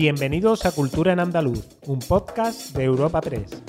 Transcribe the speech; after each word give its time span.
Bienvenidos 0.00 0.64
a 0.64 0.72
Cultura 0.72 1.12
en 1.12 1.20
Andaluz, 1.20 1.62
un 1.84 1.98
podcast 1.98 2.74
de 2.74 2.84
Europa 2.84 3.20
Press. 3.20 3.62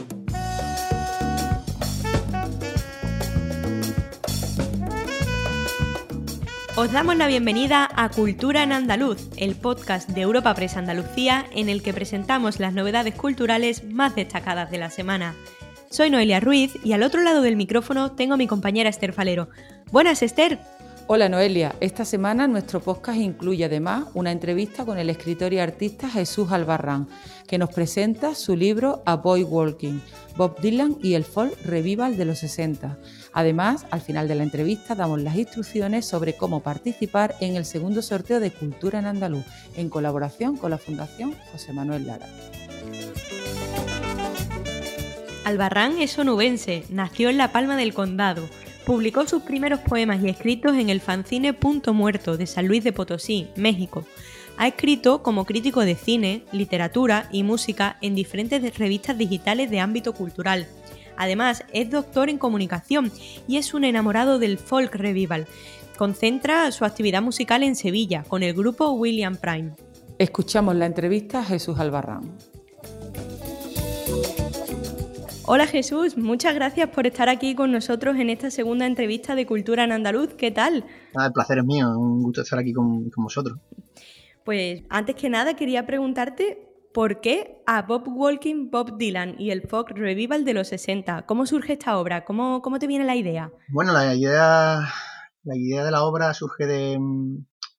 Os 6.78 6.91
damos 6.94 7.17
la 7.17 7.28
bienvenida 7.28 7.90
a 7.94 8.08
Cultura 8.08 8.63
en 8.63 8.72
Andaluz, 8.72 9.28
el 9.36 9.55
podcast 9.55 10.08
de 10.12 10.22
Europa 10.22 10.55
Press 10.55 10.78
Andalucía 10.78 11.47
en 11.51 11.67
el 11.67 11.83
que 11.83 11.91
presentamos 11.94 12.62
las 12.62 12.73
novedades 12.73 13.13
culturales 13.15 13.83
más 13.83 14.15
destacadas 14.15 14.72
de 14.72 14.77
la 14.77 14.90
semana. 14.90 15.36
Soy 15.90 16.09
Noelia 16.12 16.40
Ruiz 16.40 16.72
y 16.82 16.94
al 16.94 17.04
otro 17.04 17.22
lado 17.23 17.41
del 17.41 17.58
micrófono 17.58 18.13
tengo 18.13 18.36
a 18.36 18.38
mi 18.38 18.48
compañera 18.48 18.90
Esther 18.90 19.12
Falero. 19.12 19.50
Buenas, 19.91 20.23
Esther. 20.23 20.59
Hola 21.13 21.27
Noelia, 21.27 21.75
esta 21.81 22.05
semana 22.05 22.48
nuestro 22.48 22.80
podcast 22.80 23.20
incluye 23.20 23.66
además 23.66 24.05
una 24.13 24.31
entrevista 24.31 24.86
con 24.86 24.98
el 24.98 25.09
escritor 25.09 25.52
y 25.52 25.59
artista 25.59 26.09
Jesús 26.09 26.53
Albarrán, 26.53 27.09
que 27.49 27.58
nos 27.58 27.70
presenta 27.70 28.34
su 28.34 28.55
libro 28.55 29.03
A 29.05 29.17
Boy 29.17 29.44
Walking, 29.44 30.00
Bob 30.38 30.62
Dylan 30.62 30.95
y 31.03 31.16
el 31.16 31.26
folk 31.26 31.53
revival 31.66 32.16
de 32.16 32.23
los 32.23 32.39
60. 32.39 32.98
Además, 33.34 33.86
al 33.91 34.00
final 34.00 34.30
de 34.30 34.36
la 34.36 34.44
entrevista 34.44 34.95
damos 34.95 35.22
las 35.22 35.36
instrucciones 35.36 36.05
sobre 36.05 36.38
cómo 36.38 36.62
participar 36.62 37.36
en 37.41 37.58
el 37.58 37.66
segundo 37.66 38.02
sorteo 38.02 38.39
de 38.39 38.52
Cultura 38.52 39.00
en 39.00 39.05
Andaluz, 39.05 39.44
en 39.75 39.89
colaboración 39.89 40.55
con 40.55 40.72
la 40.72 40.78
Fundación 40.78 41.36
José 41.52 41.73
Manuel 41.73 42.08
Lara. 42.08 42.28
Albarrán 45.44 46.00
es 46.00 46.17
onubense, 46.17 46.86
nació 46.89 47.28
en 47.28 47.38
La 47.38 47.52
Palma 47.52 47.75
del 47.75 47.94
Condado. 47.94 48.44
Publicó 48.85 49.27
sus 49.27 49.44
primeros 49.44 49.80
poemas 49.80 50.23
y 50.23 50.30
escritos 50.30 50.76
en 50.76 50.89
el 50.89 51.02
fanzine 51.02 51.53
Punto 51.53 51.94
Muerto 51.94 52.35
de 52.35 52.48
San 52.48 52.67
Luis 52.67 52.84
de 52.84 52.91
Potosí, 52.91 53.48
México. 53.55 54.05
Ha 54.58 54.67
escrito 54.67 55.22
como 55.23 55.45
crítico 55.45 55.81
de 55.81 55.95
cine, 55.95 56.44
literatura 56.52 57.30
y 57.31 57.44
música 57.44 57.97
en 58.02 58.16
diferentes 58.16 58.78
revistas 58.78 59.17
digitales 59.17 59.69
de 59.69 59.80
ámbito 59.80 60.14
cultural. 60.14 60.67
Además, 61.16 61.64
es 61.73 61.91
doctor 61.91 62.30
en 62.30 62.39
comunicación 62.39 63.11
y 63.47 63.58
es 63.58 63.73
un 63.73 63.83
enamorado 63.83 64.39
del 64.39 64.58
folk 64.58 64.95
revival. 64.95 65.47
Concentra 65.97 66.72
su 66.72 66.84
actividad 66.84 67.22
musical 67.22 67.61
en 67.61 67.75
Sevilla 67.75 68.23
con 68.28 68.41
el 68.41 68.56
grupo 68.56 68.91
William 68.91 69.36
Prime. 69.38 69.73
Escuchamos 70.17 70.75
la 70.75 70.88
entrevista 70.88 71.39
a 71.39 71.45
Jesús 71.45 71.80
Albarrán. 71.80 72.31
Hola 75.53 75.67
Jesús, 75.67 76.17
muchas 76.17 76.55
gracias 76.55 76.88
por 76.91 77.05
estar 77.05 77.27
aquí 77.27 77.55
con 77.55 77.73
nosotros 77.73 78.16
en 78.16 78.30
esta 78.30 78.49
segunda 78.49 78.85
entrevista 78.85 79.35
de 79.35 79.45
Cultura 79.45 79.83
en 79.83 79.91
Andaluz. 79.91 80.33
¿Qué 80.35 80.49
tal? 80.49 80.85
Ah, 81.13 81.25
el 81.25 81.33
placer 81.33 81.57
es 81.57 81.66
mío, 81.66 81.89
un 81.89 82.23
gusto 82.23 82.44
estar 82.44 82.57
aquí 82.57 82.71
con, 82.71 83.09
vosotros. 83.17 83.59
Pues 84.45 84.83
antes 84.89 85.13
que 85.17 85.29
nada 85.29 85.57
quería 85.57 85.85
preguntarte 85.85 86.69
por 86.94 87.19
qué 87.19 87.61
a 87.67 87.81
Bob 87.81 88.07
Walking, 88.07 88.69
Bob 88.72 88.97
Dylan 88.97 89.35
y 89.38 89.52
el 89.52 89.67
folk 89.67 89.89
revival 89.89 90.45
de 90.45 90.53
los 90.53 90.69
60. 90.69 91.25
¿Cómo 91.25 91.45
surge 91.45 91.73
esta 91.73 91.97
obra? 91.97 92.23
¿Cómo, 92.23 92.61
cómo 92.61 92.79
te 92.79 92.88
viene 92.88 93.03
la 93.03 93.17
idea? 93.17 93.52
Bueno, 93.73 93.91
la 93.91 94.16
idea, 94.16 94.88
la 95.44 95.57
idea 95.57 95.83
de 95.83 95.91
la 95.91 96.03
obra 96.03 96.33
surge 96.33 96.66
de, 96.66 96.97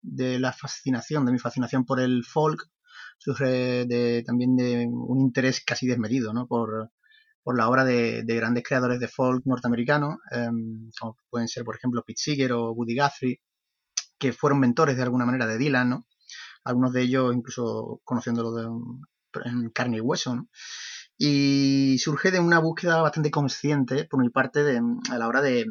de 0.02 0.38
la 0.38 0.52
fascinación, 0.52 1.24
de 1.24 1.32
mi 1.32 1.38
fascinación 1.38 1.86
por 1.86 2.00
el 2.00 2.22
folk, 2.22 2.68
surge 3.16 3.86
de, 3.86 4.22
también 4.26 4.56
de 4.56 4.86
un 4.92 5.22
interés 5.22 5.64
casi 5.64 5.86
desmedido, 5.86 6.34
¿no? 6.34 6.46
Por, 6.46 6.90
por 7.42 7.56
la 7.56 7.68
obra 7.68 7.84
de, 7.84 8.24
grandes 8.26 8.64
creadores 8.64 9.00
de 9.00 9.08
folk 9.08 9.44
norteamericanos, 9.46 10.16
em, 10.30 10.90
como 10.98 11.16
pueden 11.30 11.48
ser, 11.48 11.64
por 11.64 11.76
ejemplo, 11.76 12.02
Pete 12.06 12.20
Seeger 12.20 12.52
o 12.52 12.72
Woody 12.72 12.96
Guthrie, 12.98 13.40
que 14.18 14.32
fueron 14.32 14.60
mentores 14.60 14.96
de 14.96 15.02
alguna 15.02 15.26
manera 15.26 15.46
de 15.46 15.58
Dylan, 15.58 15.90
¿no? 15.90 16.06
Algunos 16.64 16.92
de 16.92 17.02
ellos 17.02 17.34
incluso 17.34 18.00
conociéndolo 18.04 18.52
de, 18.54 18.64
en 19.44 19.70
carne 19.70 19.98
y 19.98 20.00
hueso, 20.00 20.36
¿no? 20.36 20.48
Y 21.18 21.98
surge 21.98 22.30
de 22.30 22.40
una 22.40 22.58
búsqueda 22.60 23.00
bastante 23.02 23.30
consciente 23.30 24.04
por 24.06 24.20
mi 24.20 24.30
parte 24.30 24.62
de, 24.64 24.80
a 25.10 25.18
la 25.18 25.28
hora 25.28 25.42
de, 25.42 25.66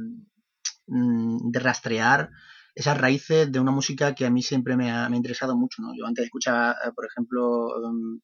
mm, 0.87 1.51
rastrear 1.53 2.31
esas 2.75 2.97
raíces 2.97 3.51
de 3.51 3.59
una 3.59 3.71
música 3.71 4.15
que 4.15 4.25
a 4.25 4.29
mí 4.29 4.41
siempre 4.43 4.77
me 4.77 4.91
ha, 4.91 5.09
interesado 5.11 5.57
mucho, 5.57 5.81
¿no? 5.81 5.93
Yo 5.97 6.05
antes 6.05 6.25
escuchaba, 6.25 6.73
eh, 6.85 6.91
por 6.95 7.05
ejemplo, 7.05 7.67
em, 7.85 8.19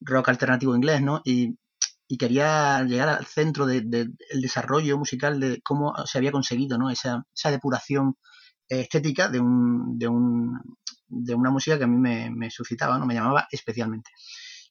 rock 0.00 0.28
alternativo 0.30 0.76
inglés, 0.76 1.02
¿no? 1.02 1.20
Y 1.24 1.56
y 2.08 2.16
quería 2.16 2.82
llegar 2.84 3.10
al 3.10 3.26
centro 3.26 3.66
del 3.66 3.90
de, 3.90 4.08
desarrollo 4.40 4.96
musical 4.96 5.38
de 5.38 5.60
cómo 5.62 5.94
se 6.06 6.16
había 6.16 6.32
conseguido 6.32 6.78
¿no? 6.78 6.90
esa, 6.90 7.26
esa 7.34 7.50
depuración 7.50 8.16
estética 8.66 9.28
de, 9.28 9.40
un, 9.40 9.98
de, 9.98 10.08
un, 10.08 10.58
de 11.06 11.34
una 11.34 11.50
música 11.50 11.76
que 11.76 11.84
a 11.84 11.86
mí 11.86 11.98
me, 11.98 12.50
suscitaba, 12.50 12.98
¿no? 12.98 13.06
me 13.06 13.14
llamaba 13.14 13.46
especialmente. 13.50 14.10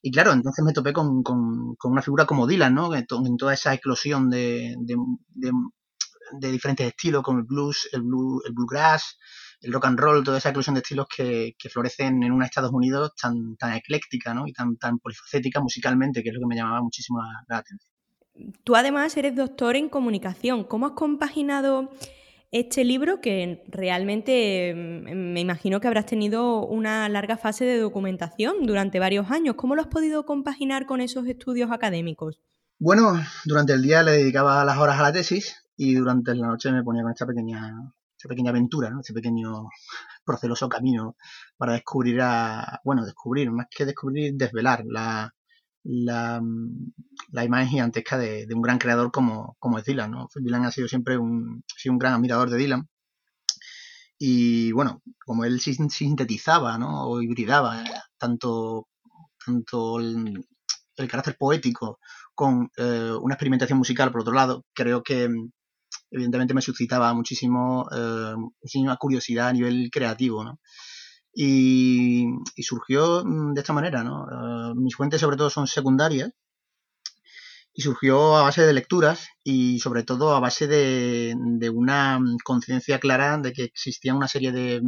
Y 0.02 0.10
claro, 0.10 0.32
entonces 0.32 0.64
me 0.64 0.72
topé 0.72 0.92
con, 0.92 1.22
con, 1.22 1.76
una 1.84 2.02
figura 2.02 2.26
como 2.26 2.46
Dylan, 2.46 2.74
¿no? 2.74 2.90
en, 2.94 3.06
toda 3.36 3.54
esa 3.54 3.72
eclosión 3.74 4.30
de, 4.30 4.74
de, 4.80 6.52
diferentes 6.52 6.86
estilos, 6.86 7.22
como 7.22 7.38
el 7.38 7.44
blues, 7.44 7.88
el, 7.92 8.02
blue, 8.02 8.40
el 8.46 8.52
bluegrass, 8.52 9.18
el 9.60 9.72
rock 9.72 9.86
and 9.86 9.98
roll, 9.98 10.24
toda 10.24 10.38
esa 10.38 10.50
eclosión 10.50 10.74
de 10.74 10.80
estilos 10.80 11.06
que, 11.14 11.54
florecen 11.70 12.22
en 12.22 12.32
una 12.32 12.46
Estados 12.46 12.72
Unidos 12.72 13.12
tan, 13.20 13.56
tan 13.56 13.74
ecléctica 13.74 14.34
¿no? 14.34 14.46
y 14.46 14.52
tan, 14.52 14.76
tan 14.76 14.98
polifacética 14.98 15.60
musicalmente, 15.60 16.22
que 16.22 16.28
es 16.28 16.34
lo 16.34 16.40
que 16.40 16.46
me 16.46 16.56
llamaba 16.56 16.82
muchísimo 16.82 17.20
la, 17.48 17.58
atención. 17.58 17.90
Tú 18.62 18.76
además 18.76 19.16
eres 19.16 19.34
doctor 19.34 19.76
en 19.76 19.88
comunicación. 19.88 20.64
¿Cómo 20.64 20.86
has 20.86 20.92
compaginado 20.92 21.90
este 22.52 22.84
libro 22.84 23.20
que 23.20 23.64
realmente 23.68 24.72
mm, 24.74 25.32
me 25.32 25.40
imagino 25.40 25.80
que 25.80 25.88
habrás 25.88 26.06
tenido 26.06 26.64
una 26.64 27.08
larga 27.08 27.36
fase 27.36 27.64
de 27.64 27.78
documentación 27.78 28.64
durante 28.64 29.00
varios 29.00 29.30
años? 29.30 29.56
¿Cómo 29.56 29.74
lo 29.74 29.82
has 29.82 29.88
podido 29.88 30.24
compaginar 30.24 30.86
con 30.86 31.00
esos 31.00 31.26
estudios 31.26 31.72
académicos? 31.72 32.40
Bueno, 32.78 33.20
durante 33.44 33.72
el 33.72 33.82
día 33.82 34.04
le 34.04 34.12
dedicaba 34.12 34.64
las 34.64 34.78
horas 34.78 35.00
a 35.00 35.02
la 35.02 35.12
tesis 35.12 35.56
y 35.76 35.94
durante 35.94 36.32
la 36.36 36.46
noche 36.46 36.70
me 36.70 36.84
ponía 36.84 37.02
con 37.02 37.10
esta 37.10 37.26
pequeña 37.26 37.92
esta 38.18 38.28
pequeña 38.28 38.50
aventura, 38.50 38.90
¿no? 38.90 39.00
este 39.00 39.14
pequeño 39.14 39.68
proceloso 40.24 40.68
camino 40.68 41.16
para 41.56 41.74
descubrir, 41.74 42.20
a, 42.20 42.80
bueno, 42.84 43.04
descubrir, 43.04 43.50
más 43.50 43.66
que 43.70 43.86
descubrir, 43.86 44.34
desvelar 44.34 44.84
la, 44.84 45.32
la, 45.84 46.42
la 47.30 47.44
imagen 47.44 47.68
gigantesca 47.68 48.18
de, 48.18 48.46
un 48.52 48.62
gran 48.62 48.78
creador 48.78 49.12
como, 49.12 49.56
como 49.60 49.78
es 49.78 49.84
Dylan. 49.84 50.10
¿no? 50.10 50.28
Dylan 50.34 50.64
ha 50.64 50.72
sido 50.72 50.88
siempre 50.88 51.16
un, 51.16 51.64
sido 51.76 51.92
un 51.92 51.98
gran 51.98 52.14
admirador 52.14 52.50
de 52.50 52.58
Dylan. 52.58 52.88
Y 54.18 54.72
bueno, 54.72 55.00
como 55.24 55.44
él 55.44 55.60
sintetizaba 55.60 56.76
¿no? 56.76 57.08
o 57.08 57.22
hibridaba 57.22 57.84
eh, 57.84 57.86
tanto, 58.18 58.88
tanto 59.44 60.00
el, 60.00 60.44
carácter 61.08 61.36
poético 61.38 62.00
con 62.34 62.68
eh, 62.76 63.12
una 63.20 63.34
experimentación 63.34 63.78
musical, 63.78 64.10
por 64.10 64.22
otro 64.22 64.34
lado, 64.34 64.64
creo 64.74 65.04
que, 65.04 65.28
evidentemente 66.10 66.54
me 66.54 66.62
suscitaba 66.62 67.12
muchísimo, 67.14 67.88
eh, 67.92 68.34
muchísima 68.36 68.96
curiosidad 68.96 69.48
a 69.48 69.52
nivel 69.52 69.90
creativo, 69.90 70.44
¿no? 70.44 70.60
Y, 71.34 72.26
surgió 72.58 73.24
mm, 73.24 73.54
de 73.54 73.60
esta 73.60 73.72
manera, 73.72 74.02
¿no? 74.04 74.26
Eh, 74.70 74.74
mis 74.76 74.96
fuentes 74.96 75.20
sobre 75.20 75.36
todo 75.36 75.50
son 75.50 75.66
secundarias 75.66 76.32
y 77.72 77.82
surgió 77.82 78.36
a 78.36 78.42
base 78.42 78.66
de 78.66 78.72
lecturas 78.72 79.28
y 79.44 79.78
sobre 79.80 80.02
todo 80.02 80.34
a 80.34 80.40
base 80.40 80.66
de, 80.66 81.34
de 81.36 81.70
una 81.70 82.18
conciencia 82.44 82.98
clara 82.98 83.38
de 83.38 83.52
que 83.52 83.64
existía 83.64 84.14
una 84.14 84.28
serie 84.28 84.52
de, 84.52 84.82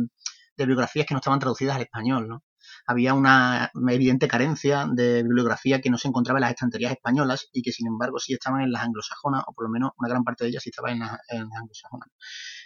de 0.56 0.66
biografías 0.66 1.06
que 1.06 1.14
no 1.14 1.18
estaban 1.18 1.38
traducidas 1.40 1.76
al 1.76 1.82
español, 1.82 2.28
¿no? 2.28 2.42
Había 2.90 3.14
una 3.14 3.70
evidente 3.88 4.26
carencia 4.26 4.88
de 4.92 5.22
bibliografía 5.22 5.80
que 5.80 5.90
no 5.90 5.96
se 5.96 6.08
encontraba 6.08 6.38
en 6.38 6.42
las 6.42 6.50
estanterías 6.50 6.90
españolas 6.90 7.48
y 7.52 7.62
que 7.62 7.70
sin 7.70 7.86
embargo 7.86 8.18
sí 8.18 8.32
estaban 8.32 8.62
en 8.62 8.72
las 8.72 8.82
anglosajonas, 8.82 9.44
o 9.46 9.52
por 9.52 9.66
lo 9.66 9.70
menos 9.70 9.92
una 9.96 10.08
gran 10.08 10.24
parte 10.24 10.42
de 10.42 10.50
ellas 10.50 10.64
sí 10.64 10.70
estaba 10.70 10.90
en, 10.90 10.98
las, 10.98 11.20
anglosajonas. 11.30 12.08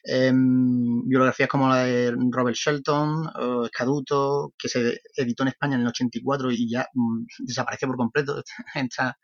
Em, 0.02 1.02
bibliografías 1.02 1.48
como 1.48 1.68
la 1.68 1.84
de 1.84 2.14
Robert 2.30 2.56
Shelton, 2.56 3.28
o 3.36 3.66
Escaduto, 3.66 4.54
que 4.58 4.70
se 4.70 4.98
editó 5.14 5.42
en 5.42 5.50
España 5.50 5.74
en 5.74 5.82
el 5.82 5.88
84 5.88 6.50
y 6.52 6.70
ya 6.70 6.88
mm, 6.94 7.24
desapareció 7.40 7.86
por 7.88 7.98
completo, 7.98 8.42
está, 8.74 9.18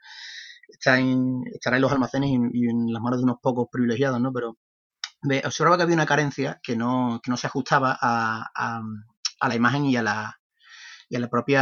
está 0.69 0.99
en, 0.99 1.41
estará 1.55 1.77
en 1.77 1.83
los 1.83 1.93
almacenes 1.93 2.31
y, 2.53 2.69
en 2.69 2.93
las 2.93 3.03
manos 3.03 3.21
de 3.21 3.25
unos 3.25 3.39
pocos 3.41 3.69
privilegiados, 3.73 4.21
¿no? 4.21 4.33
Pero 4.35 4.59
observaba 5.47 5.79
que 5.79 5.85
había 5.85 5.95
una 5.97 6.07
carencia 6.07 6.61
que 6.63 6.77
no, 6.77 7.21
que 7.23 7.31
no 7.31 7.39
se 7.39 7.47
ajustaba 7.47 7.97
a, 8.01 8.51
a 9.41 9.49
la 9.49 9.55
imagen 9.55 9.87
y 9.87 9.97
a 9.97 10.03
la, 10.03 10.40
y 11.11 11.17
a 11.17 11.21
la 11.21 11.29
propia, 11.29 11.61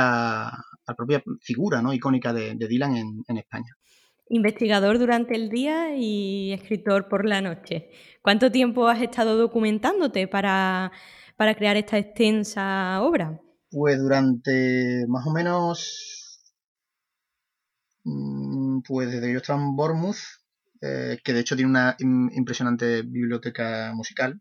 la 0.86 0.94
propia 0.94 1.22
figura 1.40 1.80
¿no? 1.82 1.92
icónica 1.92 2.32
de, 2.32 2.54
Dylan 2.54 2.96
en, 3.26 3.38
España. 3.38 3.74
Investigador 4.28 4.98
durante 4.98 5.34
el 5.34 5.48
día 5.48 5.96
y 5.96 6.52
escritor 6.52 7.08
por 7.08 7.24
la 7.24 7.40
noche. 7.40 7.90
¿Cuánto 8.22 8.52
tiempo 8.52 8.86
has 8.88 9.00
estado 9.00 9.38
documentándote 9.38 10.28
para, 10.28 10.92
crear 11.56 11.76
esta 11.78 11.96
extensa 11.96 13.00
obra? 13.00 13.40
Pues 13.70 13.98
durante 13.98 15.06
más 15.08 15.26
o 15.26 15.32
menos, 15.32 16.52
mm, 18.04 18.80
pues 18.86 19.10
desde 19.10 19.32
yo 19.32 19.38
estaba 19.38 19.62
en 19.62 19.74
Bournemouth, 19.74 20.18
eh, 20.82 21.18
que 21.24 21.32
de 21.32 21.40
hecho 21.40 21.56
tiene 21.56 21.70
una 21.70 21.96
impresionante 21.98 23.00
biblioteca 23.00 23.92
musical, 23.94 24.38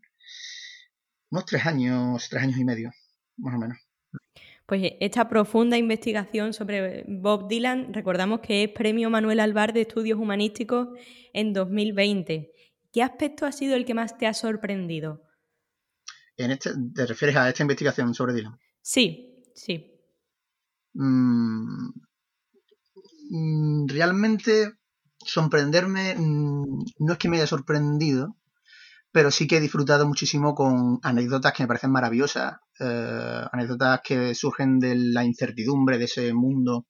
unos 1.30 1.46
tres 1.46 1.64
años, 1.64 2.28
tres 2.28 2.42
años 2.42 2.58
y 2.58 2.64
medio, 2.64 2.90
más 3.38 3.54
o 3.54 3.58
menos. 3.58 3.78
Pues 4.68 4.82
esta 5.00 5.30
profunda 5.30 5.78
investigación 5.78 6.52
sobre 6.52 7.02
Bob 7.08 7.48
Dylan, 7.48 7.94
recordamos 7.94 8.40
que 8.40 8.64
es 8.64 8.70
Premio 8.70 9.08
Manuel 9.08 9.40
Alvar 9.40 9.72
de 9.72 9.80
Estudios 9.80 10.18
Humanísticos 10.20 10.88
en 11.32 11.54
2020. 11.54 12.52
¿Qué 12.92 13.02
aspecto 13.02 13.46
ha 13.46 13.52
sido 13.52 13.76
el 13.76 13.86
que 13.86 13.94
más 13.94 14.18
te 14.18 14.26
ha 14.26 14.34
sorprendido? 14.34 15.22
En 16.36 16.50
este, 16.50 16.72
¿Te 16.94 17.06
refieres 17.06 17.36
a 17.36 17.48
esta 17.48 17.62
investigación 17.62 18.12
sobre 18.12 18.34
Dylan? 18.34 18.58
Sí, 18.82 19.42
sí. 19.54 19.90
Mm, 20.92 21.88
mm, 23.30 23.88
realmente 23.88 24.72
sorprenderme 25.16 26.14
mm, 26.14 26.84
no 26.98 27.12
es 27.14 27.18
que 27.18 27.30
me 27.30 27.38
haya 27.38 27.46
sorprendido, 27.46 28.36
pero 29.12 29.30
sí 29.30 29.46
que 29.46 29.56
he 29.56 29.60
disfrutado 29.60 30.06
muchísimo 30.06 30.54
con 30.54 31.00
anécdotas 31.02 31.54
que 31.54 31.62
me 31.62 31.68
parecen 31.68 31.90
maravillosas, 31.90 32.58
eh, 32.80 33.44
anécdotas 33.52 34.00
que 34.04 34.34
surgen 34.34 34.78
de 34.78 34.94
la 34.94 35.24
incertidumbre 35.24 35.98
de 35.98 36.04
ese 36.04 36.32
mundo, 36.34 36.86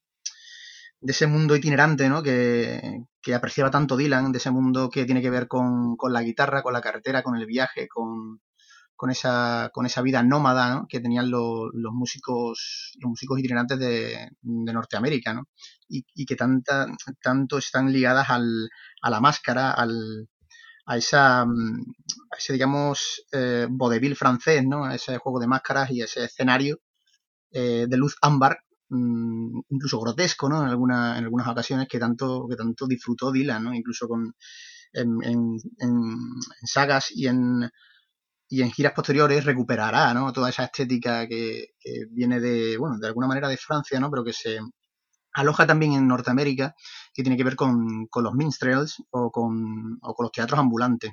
de 1.00 1.12
ese 1.12 1.26
mundo 1.26 1.56
itinerante, 1.56 2.08
¿no? 2.08 2.22
Que, 2.22 3.04
apreciaba 3.34 3.70
tanto 3.70 3.96
Dylan, 3.96 4.32
de 4.32 4.38
ese 4.38 4.50
mundo 4.50 4.88
que 4.88 5.04
tiene 5.04 5.20
que 5.20 5.28
ver 5.28 5.48
con, 5.48 5.96
la 6.10 6.22
guitarra, 6.22 6.62
con 6.62 6.72
la 6.72 6.80
carretera, 6.80 7.22
con 7.22 7.36
el 7.36 7.44
viaje, 7.44 7.86
con, 7.86 8.40
esa, 9.10 9.70
con 9.74 9.84
esa 9.84 10.00
vida 10.00 10.22
nómada 10.22 10.86
que 10.88 11.00
tenían 11.00 11.30
los, 11.30 11.70
músicos 11.92 12.96
los 13.00 13.10
músicos 13.10 13.38
itinerantes 13.38 13.78
de, 13.78 14.30
Norteamérica 14.42 15.34
¿no? 15.34 15.44
y, 15.88 16.24
que 16.24 16.36
tanta, 16.36 16.86
tanto 17.22 17.58
están 17.58 17.92
ligadas 17.92 18.30
al, 18.30 18.70
a 19.02 19.10
la 19.10 19.20
máscara, 19.20 19.72
al, 19.72 20.28
a, 20.88 20.96
esa, 20.96 21.44
mm, 21.44 21.84
ese, 22.36 22.52
digamos, 22.54 23.22
eh, 23.32 23.68
francés, 24.16 24.64
¿no? 24.66 24.84
A 24.84 24.94
ese 24.94 25.18
juego 25.18 25.38
de 25.38 25.46
máscaras 25.46 25.90
y 25.90 26.00
ese 26.02 26.24
escenario 26.24 26.80
eh, 27.52 27.86
de 27.88 27.96
luz 27.96 28.16
ámbar, 28.22 28.58
mm, 28.88 29.60
incluso 29.70 30.00
grotesco, 30.00 30.48
¿no? 30.48 30.62
En, 30.62 30.68
alguna, 30.70 31.18
en 31.18 31.24
algunas 31.24 31.48
ocasiones 31.48 31.88
que 31.88 31.98
tanto, 31.98 32.46
que 32.48 32.56
tanto 32.56 32.86
disfrutó 32.86 33.32
Dylan, 33.32 33.64
¿no? 33.64 33.74
Incluso 33.74 34.08
con, 34.08 34.34
en, 34.92 35.58
sagas 36.64 37.10
y 37.12 37.26
en, 37.28 37.70
y 38.48 38.62
en 38.62 38.70
giras 38.72 38.94
posteriores 38.94 39.44
recuperará, 39.44 40.14
¿no? 40.14 40.32
Toda 40.32 40.50
esa 40.50 40.64
estética 40.64 41.28
que, 41.28 41.74
que, 41.80 42.06
viene 42.10 42.40
de, 42.40 42.78
bueno, 42.78 42.98
de 42.98 43.08
alguna 43.08 43.28
manera 43.28 43.48
de 43.48 43.58
Francia, 43.58 44.00
¿no? 44.00 44.10
Pero 44.10 44.24
que 44.24 44.32
se, 44.32 44.58
aloja 45.38 45.66
también 45.66 45.92
en 45.92 46.08
Norteamérica, 46.08 46.74
que 47.14 47.22
tiene 47.22 47.36
que 47.36 47.44
ver 47.44 47.56
con, 47.56 48.08
los 48.14 48.34
minstrels 48.34 49.02
o 49.10 49.30
con, 49.30 49.98
los 50.00 50.32
teatros 50.32 50.58
ambulantes. 50.60 51.12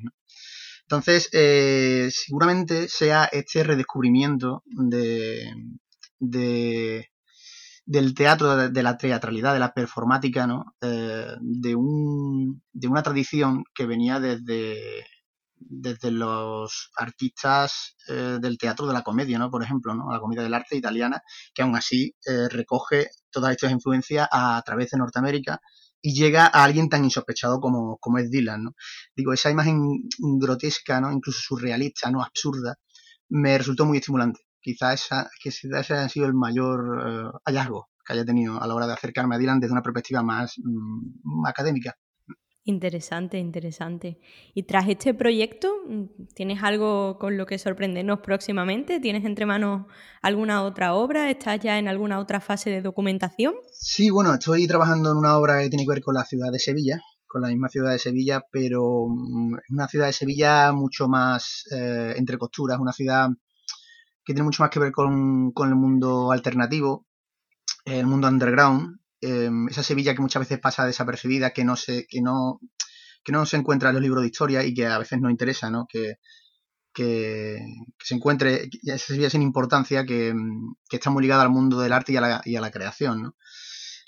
Entonces, 0.82 1.30
eh, 1.32 2.10
seguramente 2.12 2.88
sea 2.88 3.26
este 3.26 3.64
redescubrimiento 3.64 4.64
de, 4.66 5.52
del 6.20 8.14
teatro, 8.14 8.70
de, 8.70 8.84
la 8.84 8.98
teatralidad, 8.98 9.54
de 9.54 9.60
la 9.60 9.74
performática, 9.74 10.48
¿no? 10.48 10.76
Eh, 10.82 11.36
de 11.40 11.76
una 11.76 13.04
tradición 13.04 13.64
que 13.74 13.86
venía 13.86 14.20
desde, 14.20 15.06
desde 15.58 16.12
los 16.12 16.92
artistas 16.98 17.96
eh, 18.08 18.38
del 18.42 18.58
teatro 18.58 18.88
de 18.88 18.94
la 18.94 19.04
comedia, 19.04 19.40
¿no? 19.40 19.50
Por 19.50 19.64
ejemplo, 19.64 19.94
¿no? 19.94 20.12
La 20.12 20.20
comedia 20.20 20.44
del 20.44 20.54
arte 20.54 20.76
italiana, 20.76 21.22
que 21.54 21.62
aún 21.62 21.76
así 21.76 22.16
eh, 22.26 22.48
recoge 22.50 23.10
todas 23.32 23.52
estas 23.52 23.72
influencias 23.72 24.28
a, 24.32 24.62
través 24.66 24.92
de 24.92 24.98
Norteamérica 24.98 25.60
y 26.02 26.14
llega 26.14 26.46
a 26.46 26.64
alguien 26.64 26.90
tan 26.90 27.04
insospechado 27.04 27.60
como, 27.60 27.98
como 27.98 28.20
es 28.20 28.30
Dylan, 28.30 28.64
¿no? 28.64 28.76
Digo, 29.16 29.34
esa 29.34 29.50
imagen 29.50 29.80
grotesca, 30.40 31.02
¿no? 31.02 31.12
Incluso 31.12 31.40
surrealista, 31.42 32.12
¿no? 32.12 32.24
Absurda, 32.24 32.76
me 33.30 33.58
resultó 33.58 33.86
muy 33.86 33.98
estimulante. 33.98 34.42
Quizás 34.62 35.06
esa, 35.06 35.30
que 35.42 35.50
ese 35.50 35.70
haya 35.76 36.10
sido 36.10 36.26
el 36.28 36.34
mayor 36.34 37.34
eh, 37.36 37.40
hallazgo 37.46 37.90
que 38.06 38.14
haya 38.14 38.26
tenido 38.26 38.62
a 38.62 38.68
la 38.68 38.76
hora 38.76 38.88
de 38.88 38.94
acercarme 38.94 39.36
a 39.36 39.38
Dylan 39.40 39.60
desde 39.60 39.74
una 39.74 39.82
perspectiva 39.82 40.22
más 40.22 40.54
mm, 40.58 41.46
académica. 41.48 41.96
Interesante, 42.68 43.38
interesante. 43.38 44.20
Y 44.56 44.64
tras 44.64 44.90
este 44.90 45.14
proyecto, 45.14 45.72
¿tienes 46.34 46.64
algo 46.64 47.20
con 47.20 47.38
lo 47.38 47.46
que 47.46 47.60
sorprendernos 47.60 48.22
próximamente? 48.22 49.00
¿Tienes 49.00 49.24
entre 49.24 49.46
manos 49.46 49.86
alguna 50.24 50.64
otra 50.64 50.96
obra? 50.96 51.30
¿Estás 51.30 51.60
ya 51.60 51.78
en 51.78 51.88
alguna 51.88 52.18
otra 52.18 52.42
fase 52.42 52.72
de 52.72 52.82
documentación? 52.82 53.54
Sí, 53.72 54.10
bueno, 54.10 54.34
estoy 54.34 54.66
trabajando 54.66 55.12
en 55.12 55.18
una 55.18 55.38
obra 55.38 55.62
que 55.62 55.70
tiene 55.70 55.84
que 55.84 55.92
ver 55.92 56.02
con 56.02 56.16
la 56.16 56.26
ciudad 56.26 56.52
de 56.52 56.58
Sevilla, 56.58 57.00
con 57.28 57.44
la 57.44 57.50
misma 57.50 57.70
ciudad 57.70 57.92
de 57.92 58.00
Sevilla, 58.00 58.42
pero 58.52 59.10
mm, 59.10 59.58
es 59.58 59.70
una 59.70 59.88
ciudad 59.88 60.08
de 60.08 60.14
Sevilla 60.14 60.72
mucho 60.72 61.08
más 61.08 61.66
eh, 61.72 62.16
entre 62.18 62.40
costuras, 62.40 62.80
una 62.80 62.94
ciudad 62.94 63.30
que 64.24 64.34
tiene 64.34 64.42
mucho 64.42 64.64
más 64.64 64.72
que 64.72 64.80
ver 64.80 64.92
con, 64.92 65.52
con 65.52 65.70
el 65.70 65.76
mundo 65.76 66.32
alternativo, 66.32 67.06
el 67.86 68.08
mundo 68.08 68.28
underground, 68.28 68.98
Em, 69.22 69.68
esa 69.70 69.84
Sevilla 69.84 70.14
que 70.14 70.22
muchas 70.22 70.42
veces 70.42 70.60
pasa 70.60 70.86
desapercibida, 70.86 71.52
que 71.52 71.64
no 71.64 71.76
se, 71.76 72.06
que 72.08 72.22
no, 72.22 72.60
que 73.24 73.32
no 73.32 73.46
se 73.46 73.58
encuentra 73.58 73.90
en 73.90 73.96
los 73.96 74.04
libros 74.04 74.22
de 74.24 74.28
historia 74.30 74.64
y 74.64 74.74
que 74.74 74.88
a 74.88 74.98
veces 74.98 75.20
no 75.22 75.30
interesa, 75.30 75.70
¿no? 75.70 75.88
Que, 75.90 76.16
que, 76.94 77.60
se 78.04 78.16
encuentre 78.16 78.70
esa 78.84 79.08
Sevilla 79.08 79.30
sin 79.30 79.42
importancia, 79.42 80.06
que, 80.06 80.34
que, 80.90 80.98
está 80.98 81.10
muy 81.10 81.24
ligada 81.24 81.44
al 81.44 81.50
mundo 81.50 81.80
del 81.80 81.94
arte 81.94 82.14
y 82.14 82.18
a 82.18 82.22
la, 82.22 82.42
y 82.46 82.56
a 82.56 82.62
la 82.62 82.72
creación, 82.72 83.24
¿no? 83.24 83.36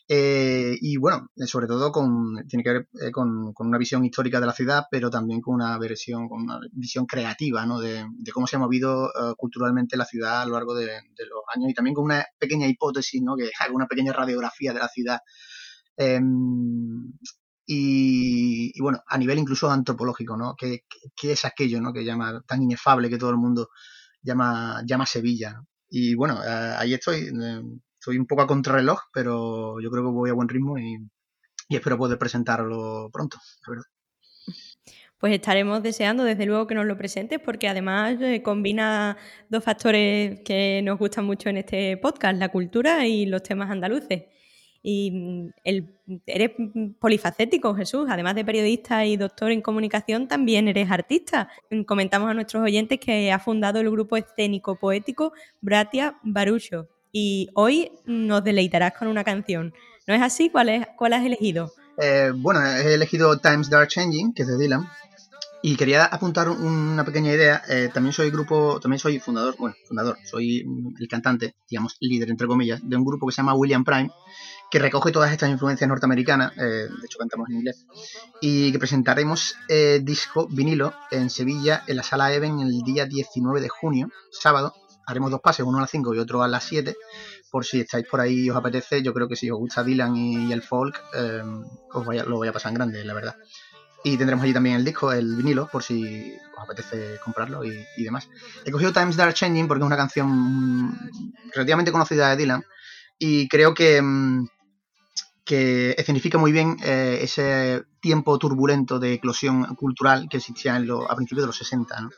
Eh, 0.09 0.77
y 0.79 0.95
bueno, 0.95 1.29
sobre 1.45 1.67
todo 1.67 1.91
con, 1.91 2.47
tiene 2.47 2.63
que 2.63 2.71
ver 2.71 2.89
eh, 3.01 3.11
con, 3.11 3.53
una 3.57 3.77
visión 3.77 4.05
histórica 4.05 4.39
de 4.39 4.45
la 4.45 4.53
ciudad, 4.53 4.85
pero 4.89 5.09
también 5.09 5.41
con 5.41 5.55
una 5.55 5.77
versión, 5.77 6.29
con 6.29 6.43
una 6.43 6.59
visión 6.71 7.05
creativa, 7.05 7.65
¿no? 7.65 7.79
De, 7.79 8.05
cómo 8.33 8.47
se 8.47 8.55
ha 8.55 8.59
movido 8.59 9.09
eh, 9.09 9.33
culturalmente 9.37 9.97
la 9.97 10.05
ciudad 10.05 10.41
a 10.41 10.45
lo 10.45 10.53
largo 10.53 10.75
de, 10.75 10.87
los 10.87 11.41
años 11.53 11.71
y 11.71 11.73
también 11.73 11.93
con 11.93 12.05
una 12.05 12.25
pequeña 12.39 12.67
hipótesis, 12.67 13.21
¿no? 13.21 13.35
Que 13.35 13.49
haga 13.59 13.73
una 13.73 13.87
pequeña 13.87 14.13
radiografía 14.13 14.73
de 14.73 14.79
la 14.79 14.87
ciudad. 14.87 15.19
Em, 15.97 17.11
y, 17.65 18.79
bueno, 18.79 19.03
a 19.07 19.17
nivel 19.17 19.39
incluso 19.39 19.69
antropológico, 19.69 20.37
¿no? 20.37 20.55
¿Qué, 20.55 20.83
es 21.23 21.45
aquello, 21.45 21.81
¿no? 21.81 21.91
Que 21.91 22.05
llama 22.05 22.41
tan 22.47 22.63
inefable 22.63 23.09
que 23.09 23.17
todo 23.17 23.31
el 23.31 23.37
mundo 23.37 23.69
llama, 24.21 24.83
llama 24.85 25.05
Sevilla. 25.05 25.61
Y 25.89 26.15
bueno, 26.15 26.39
ahí 26.77 26.93
estoy 26.93 27.29
Estoy 28.07 28.19
un 28.19 28.25
poco 28.25 28.41
a 28.41 28.47
contrarreloj, 28.47 29.01
pero 29.11 29.81
yo 29.81 29.91
creo 29.91 30.01
que 30.01 30.11
voy 30.11 30.29
a 30.29 30.33
buen 30.33 30.47
ritmo 30.47 30.79
y, 30.79 30.97
espero 31.67 31.97
poder 31.97 32.17
presentarlo 32.17 33.09
pronto, 33.11 33.37
la 33.65 33.71
verdad. 33.71 33.83
Pues 35.17 35.33
estaremos 35.33 35.83
deseando 35.83 36.23
desde 36.23 36.45
luego 36.45 36.67
que 36.67 36.75
nos 36.75 36.85
lo 36.85 36.97
presentes 36.97 37.41
porque 37.43 37.67
además 37.67 38.15
eh, 38.21 38.41
combina 38.41 39.17
dos 39.49 39.61
factores 39.61 40.39
que 40.45 40.81
nos 40.85 40.97
gustan 40.97 41.25
mucho 41.25 41.49
en 41.49 41.57
este 41.57 41.97
podcast, 41.97 42.39
la 42.39 42.47
cultura 42.47 43.05
y 43.05 43.25
los 43.25 43.43
temas 43.43 43.69
andaluces. 43.69 44.23
Y 44.81 45.11
mm, 45.11 45.49
el, 45.65 45.99
eres 46.25 46.51
polifacético, 47.01 47.75
Jesús, 47.75 48.07
además 48.09 48.35
de 48.35 48.45
periodista 48.45 49.05
y 49.05 49.17
doctor 49.17 49.51
en 49.51 49.61
comunicación, 49.61 50.29
también 50.29 50.69
eres 50.69 50.89
artista. 50.89 51.49
Comentamos 51.85 52.29
a 52.29 52.33
nuestros 52.33 52.63
oyentes 52.63 53.01
que 53.01 53.33
ha 53.33 53.39
fundado 53.39 53.81
el 53.81 53.91
grupo 53.91 54.15
escénico 54.15 54.79
poético 54.79 55.33
Bratia 55.59 56.17
Barucho 56.23 56.87
y 57.11 57.49
hoy 57.55 57.91
nos 58.05 58.43
deleitarás 58.43 58.93
con 58.97 59.07
una 59.07 59.23
canción. 59.23 59.73
¿No 60.07 60.13
es 60.13 60.21
así? 60.21 60.49
¿Cuál, 60.49 60.69
es, 60.69 60.87
cuál 60.97 61.13
has 61.13 61.25
elegido? 61.25 61.71
Eh, 61.97 62.31
bueno, 62.35 62.63
he 62.65 62.93
elegido 62.93 63.37
Times 63.39 63.69
Dark 63.69 63.89
Changing, 63.89 64.33
que 64.33 64.43
es 64.43 64.47
de 64.47 64.57
Dylan. 64.57 64.87
Y 65.63 65.75
quería 65.75 66.05
apuntar 66.05 66.49
una 66.49 67.03
pequeña 67.03 67.33
idea. 67.33 67.63
Eh, 67.67 67.89
también 67.91 68.13
soy 68.13 68.29
grupo, 68.29 68.79
también 68.79 68.99
soy 68.99 69.19
fundador, 69.19 69.55
bueno, 69.57 69.75
fundador, 69.87 70.17
soy 70.23 70.63
el 70.99 71.07
cantante, 71.07 71.55
digamos, 71.69 71.97
líder 71.99 72.29
entre 72.29 72.47
comillas, 72.47 72.79
de 72.83 72.95
un 72.95 73.03
grupo 73.03 73.27
que 73.27 73.33
se 73.33 73.37
llama 73.37 73.55
William 73.55 73.83
Prime, 73.83 74.11
que 74.69 74.79
recoge 74.79 75.11
todas 75.11 75.31
estas 75.31 75.49
influencias 75.49 75.87
norteamericanas, 75.89 76.55
eh, 76.57 76.61
de 76.61 77.05
hecho 77.05 77.17
cantamos 77.17 77.49
en 77.49 77.55
inglés, 77.55 77.87
y 78.39 78.71
que 78.71 78.79
presentaremos 78.79 79.55
disco 80.03 80.47
vinilo 80.47 80.93
en 81.09 81.29
Sevilla, 81.29 81.83
en 81.87 81.97
la 81.97 82.03
sala 82.03 82.31
Even, 82.33 82.59
el 82.59 82.81
día 82.83 83.05
19 83.05 83.59
de 83.59 83.69
junio, 83.69 84.09
sábado, 84.31 84.73
haremos 85.07 85.31
dos 85.31 85.39
pases, 85.39 85.65
uno 85.65 85.77
a 85.77 85.81
las 85.81 85.89
5 85.89 86.13
y 86.13 86.19
otro 86.19 86.43
a 86.43 86.47
las 86.47 86.65
7, 86.65 86.95
por 87.49 87.65
si 87.65 87.79
estáis 87.79 88.05
por 88.05 88.19
ahí 88.19 88.45
y 88.45 88.49
os 88.49 88.57
apetece, 88.57 89.01
yo 89.01 89.13
creo 89.13 89.27
que 89.27 89.37
si 89.37 89.49
os 89.49 89.57
gusta 89.57 89.83
Dylan 89.83 90.15
y, 90.15 90.51
el 90.51 90.61
folk, 90.61 91.01
em, 91.13 91.63
os 91.93 92.05
lo 92.05 92.35
voy 92.35 92.47
a 92.49 92.53
pasar 92.53 92.71
en 92.71 92.75
grande, 92.75 93.05
la 93.05 93.13
verdad. 93.13 93.37
Y 94.03 94.17
tendremos 94.17 94.43
allí 94.43 94.53
también 94.53 94.75
el 94.75 94.85
disco, 94.85 95.11
el 95.11 95.35
vinilo, 95.35 95.69
por 95.71 95.81
si 95.81 96.33
os 96.55 96.63
apetece 96.63 97.19
comprarlo 97.23 97.63
y, 97.63 98.03
demás. 98.03 98.29
He 98.65 98.71
cogido 98.71 98.91
Times 98.91 99.15
That 99.15 99.27
Are 99.27 99.33
Changing 99.33 99.67
porque 99.67 99.81
es 99.81 99.87
una 99.87 99.97
canción 99.97 100.93
relativamente 101.53 101.91
conocida 101.91 102.29
de 102.29 102.35
Dylan 102.35 102.65
y 103.17 103.47
creo 103.47 103.73
que, 103.73 103.97
em, 103.97 104.47
que 105.45 105.95
significa 106.05 106.37
muy 106.37 106.51
bien 106.51 106.77
eh, 106.83 107.19
ese 107.21 107.85
tiempo 108.01 108.37
turbulento 108.37 108.99
de 108.99 109.13
eclosión 109.13 109.75
cultural 109.75 110.27
que 110.29 110.37
existía 110.37 110.75
en 110.75 110.89
a 110.91 111.15
principios 111.15 111.43
de 111.43 111.47
los 111.47 111.57
60. 111.57 112.01
¿no? 112.01 112.09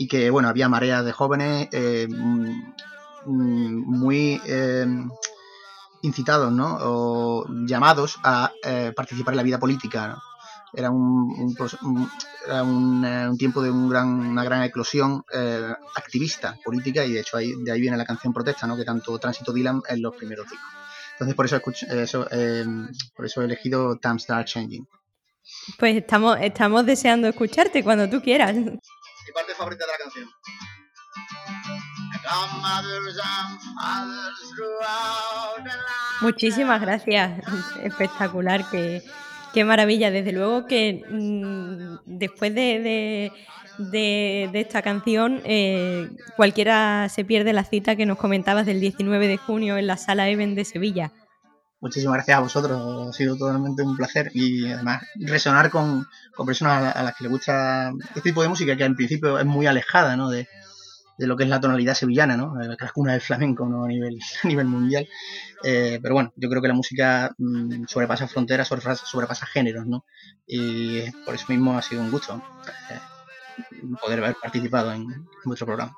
Y 0.00 0.08
que, 0.08 0.30
bueno, 0.30 0.48
había 0.48 0.66
mareas 0.66 1.04
de 1.04 1.12
jóvenes 1.12 1.68
eh, 1.72 2.08
mm, 2.08 2.72
muy 3.26 4.40
eh, 4.46 4.86
incitados, 6.00 6.50
¿no? 6.50 6.78
O 6.80 7.46
llamados 7.66 8.18
a 8.24 8.50
eh, 8.64 8.94
participar 8.96 9.34
en 9.34 9.36
la 9.36 9.42
vida 9.42 9.58
política, 9.58 10.18
era 10.72 10.90
un, 10.90 11.54
un, 11.82 13.36
tiempo 13.36 13.60
de 13.60 13.70
un 13.70 13.90
gran, 13.90 14.08
una 14.08 14.42
gran 14.42 14.62
eclosión 14.62 15.22
activista, 15.94 16.56
política, 16.64 17.04
y 17.04 17.12
de 17.12 17.20
hecho 17.20 17.36
ahí, 17.36 17.52
de 17.62 17.70
ahí 17.70 17.82
viene 17.82 17.98
la 17.98 18.06
canción 18.06 18.32
Protesta, 18.32 18.66
¿no? 18.66 18.78
que 18.78 18.84
tanto 18.86 19.18
Tránsito 19.18 19.52
Dylan 19.52 19.82
en 19.86 20.00
los 20.00 20.16
primeros 20.16 20.48
discos. 20.48 20.70
Entonces 21.12 21.34
por 21.34 21.44
eso, 21.44 22.24
por 23.14 23.26
eso 23.26 23.42
he 23.42 23.44
elegido 23.44 23.98
Time 23.98 24.18
Start 24.18 24.46
Changing. 24.46 24.88
Pues 25.78 25.96
estamos, 25.96 26.38
estamos 26.40 26.86
deseando 26.86 27.28
escucharte 27.28 27.84
cuando 27.84 28.08
tú 28.08 28.22
quieras. 28.22 28.56
Parte 29.32 29.54
favorita 29.54 29.84
de 29.86 29.92
la 29.92 29.98
canción. 29.98 30.28
Muchísimas 36.20 36.80
gracias. 36.80 37.42
Espectacular, 37.82 38.64
qué, 38.70 39.02
qué 39.52 39.64
maravilla. 39.64 40.10
Desde 40.10 40.32
luego 40.32 40.66
que 40.66 41.02
mm, 41.08 41.98
después 42.06 42.54
de, 42.54 43.32
esta 44.52 44.82
canción, 44.82 45.40
eh, 45.44 46.10
cualquiera 46.36 47.08
se 47.08 47.24
pierde 47.24 47.52
la 47.52 47.64
cita 47.64 47.96
que 47.96 48.06
nos 48.06 48.18
comentabas 48.18 48.66
del 48.66 48.80
19 48.80 49.28
de 49.28 49.36
junio 49.36 49.78
en 49.78 49.86
la 49.86 49.96
Sala 49.96 50.28
Even 50.28 50.54
de 50.54 50.64
Sevilla. 50.64 51.12
Muchísimas 51.80 52.14
gracias 52.16 52.36
a 52.36 52.40
vosotros, 52.40 53.08
ha 53.08 53.12
sido 53.12 53.36
totalmente 53.36 53.82
un 53.82 53.96
placer 53.96 54.30
y 54.34 54.70
además 54.70 55.02
resonar 55.16 55.70
con, 55.70 56.06
personas 56.44 56.94
a, 56.94 57.02
las 57.02 57.16
que 57.16 57.24
les 57.24 57.30
gusta 57.32 57.92
este 58.08 58.20
tipo 58.20 58.42
de 58.42 58.48
música 58.48 58.76
que 58.76 58.84
en 58.84 58.94
principio 58.94 59.38
es 59.38 59.46
muy 59.46 59.66
alejada 59.66 60.14
¿no? 60.14 60.28
de, 60.28 60.46
de 61.20 61.26
lo 61.26 61.36
que 61.36 61.44
es 61.44 61.50
la 61.50 61.60
tonalidad 61.60 61.92
sevillana, 61.92 62.34
¿no? 62.34 62.54
La 62.54 62.76
cuna 62.94 63.12
del 63.12 63.20
flamenco 63.20 63.66
¿no? 63.66 63.84
a, 63.84 63.88
nivel, 63.88 64.18
a 64.42 64.48
nivel 64.48 64.66
mundial. 64.66 65.06
Eh, 65.62 65.98
pero 66.02 66.14
bueno, 66.14 66.32
yo 66.34 66.48
creo 66.48 66.62
que 66.62 66.68
la 66.68 66.74
música 66.74 67.34
mm, 67.36 67.84
sobrepasa 67.86 68.26
fronteras, 68.26 68.68
sobrepasa, 68.68 69.44
géneros, 69.44 69.86
¿no? 69.86 70.06
Y 70.46 71.02
por 71.26 71.34
eso 71.34 71.44
mismo 71.48 71.76
ha 71.76 71.82
sido 71.82 72.00
un 72.00 72.10
gusto 72.10 72.42
eh, 72.90 73.94
poder 74.00 74.24
haber 74.24 74.36
participado 74.40 74.92
en, 74.92 75.26
vuestro 75.44 75.66
programa. 75.66 75.94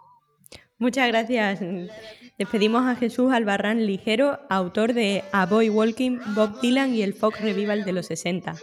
Muchas 0.83 1.07
gracias. 1.07 1.61
Despedimos 2.37 2.85
a 2.89 2.97
Jesús 2.97 3.33
Albarrán 3.33 3.87
Ligero, 3.87 4.41
autor 4.51 4.95
de 4.95 5.23
A 5.31 5.47
Boy 5.47 5.71
Walking, 5.71 6.19
Bob 6.35 6.61
Dylan 6.61 6.93
y 6.93 7.03
el 7.03 7.15
folk 7.15 7.39
revival 7.39 7.85
de 7.85 7.93
los 7.93 8.07
60. 8.07 8.57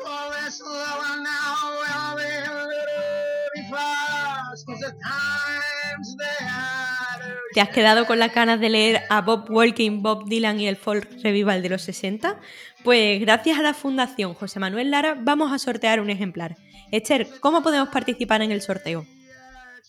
¿Te 7.54 7.62
has 7.62 7.70
quedado 7.70 8.06
con 8.06 8.20
las 8.20 8.36
ganas 8.36 8.60
de 8.60 8.70
leer 8.70 9.02
a 9.10 9.22
Bob 9.22 9.50
Walking, 9.50 10.02
Bob 10.02 10.28
Dylan 10.28 10.60
y 10.60 10.68
el 10.68 10.76
folk 10.76 11.10
revival 11.24 11.62
de 11.62 11.70
los 11.70 11.84
60? 11.84 12.38
Pues 12.84 13.22
gracias 13.22 13.58
a 13.58 13.62
la 13.62 13.74
Fundación 13.74 14.34
José 14.34 14.60
Manuel 14.60 14.92
Lara 14.92 15.16
vamos 15.18 15.54
a 15.54 15.58
sortear 15.58 16.02
un 16.02 16.10
ejemplar. 16.10 16.58
Esther, 16.92 17.30
¿cómo 17.40 17.64
podemos 17.64 17.88
participar 17.88 18.42
en 18.42 18.52
el 18.52 18.62
sorteo? 18.62 19.06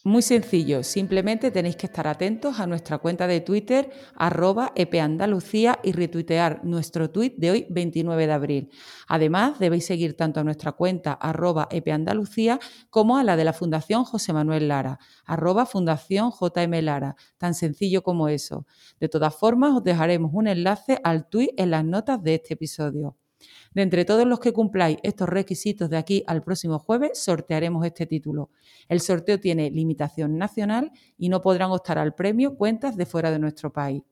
Muy 0.03 0.23
sencillo, 0.23 0.83
simplemente 0.83 1.51
tenéis 1.51 1.77
que 1.77 1.85
estar 1.85 2.07
atentos 2.07 2.59
a 2.59 2.67
nuestra 2.67 2.97
cuenta 2.97 3.27
de 3.27 3.43
Twitter, 3.43 3.91
arroba 4.15 4.73
epeandalucía 4.75 5.79
y 5.83 5.93
retuitear 5.93 6.65
nuestro 6.65 7.11
tuit 7.11 7.37
de 7.37 7.51
hoy, 7.51 7.67
29 7.69 8.27
de 8.27 8.33
abril. 8.33 8.71
Además, 9.09 9.59
debéis 9.59 9.85
seguir 9.85 10.17
tanto 10.17 10.41
a 10.41 10.45
nuestra 10.45 10.73
cuenta, 10.73 11.13
arroba 11.13 11.69
epeandalucía, 11.71 12.61
como 12.89 13.19
a 13.19 13.25
la 13.25 13.37
de 13.37 13.45
la 13.45 13.53
Fundación 13.53 14.05
José 14.05 14.33
Manuel 14.33 14.69
Lara, 14.69 14.99
arroba 15.27 15.67
Fundación 15.67 16.31
JM 16.31 16.81
Lara, 16.83 17.15
tan 17.37 17.53
sencillo 17.53 18.03
como 18.03 18.31
eso. 18.31 18.67
De 19.01 19.11
todas 19.11 19.35
formas, 19.35 19.75
os 19.75 19.85
dejaremos 19.85 20.31
un 20.33 20.47
enlace 20.47 20.99
al 21.05 21.29
tuit 21.29 21.51
en 21.59 21.73
las 21.73 21.85
notas 21.85 22.23
de 22.23 22.37
este 22.37 22.55
episodio. 22.55 23.19
De 23.75 23.83
entre 23.83 24.05
todos 24.05 24.27
los 24.27 24.41
que 24.41 24.53
cumpláis 24.53 24.99
estos 25.03 25.29
requisitos 25.29 25.91
de 25.91 25.97
aquí 25.97 26.25
al 26.27 26.43
próximo 26.43 26.79
jueves, 26.79 27.23
sortearemos 27.23 27.85
este 27.87 28.07
título. 28.07 28.51
El 28.89 29.01
sorteo 29.01 29.39
tiene 29.39 29.71
limitación 29.71 30.39
nacional 30.39 30.93
y 31.17 31.29
no 31.29 31.41
podrán 31.41 31.71
optar 31.71 31.99
al 31.99 32.15
premio 32.15 32.57
cuentas 32.57 32.97
de 32.97 33.07
fuera 33.07 33.31
de 33.31 33.39
nuestro 33.39 33.73
país. 33.73 34.03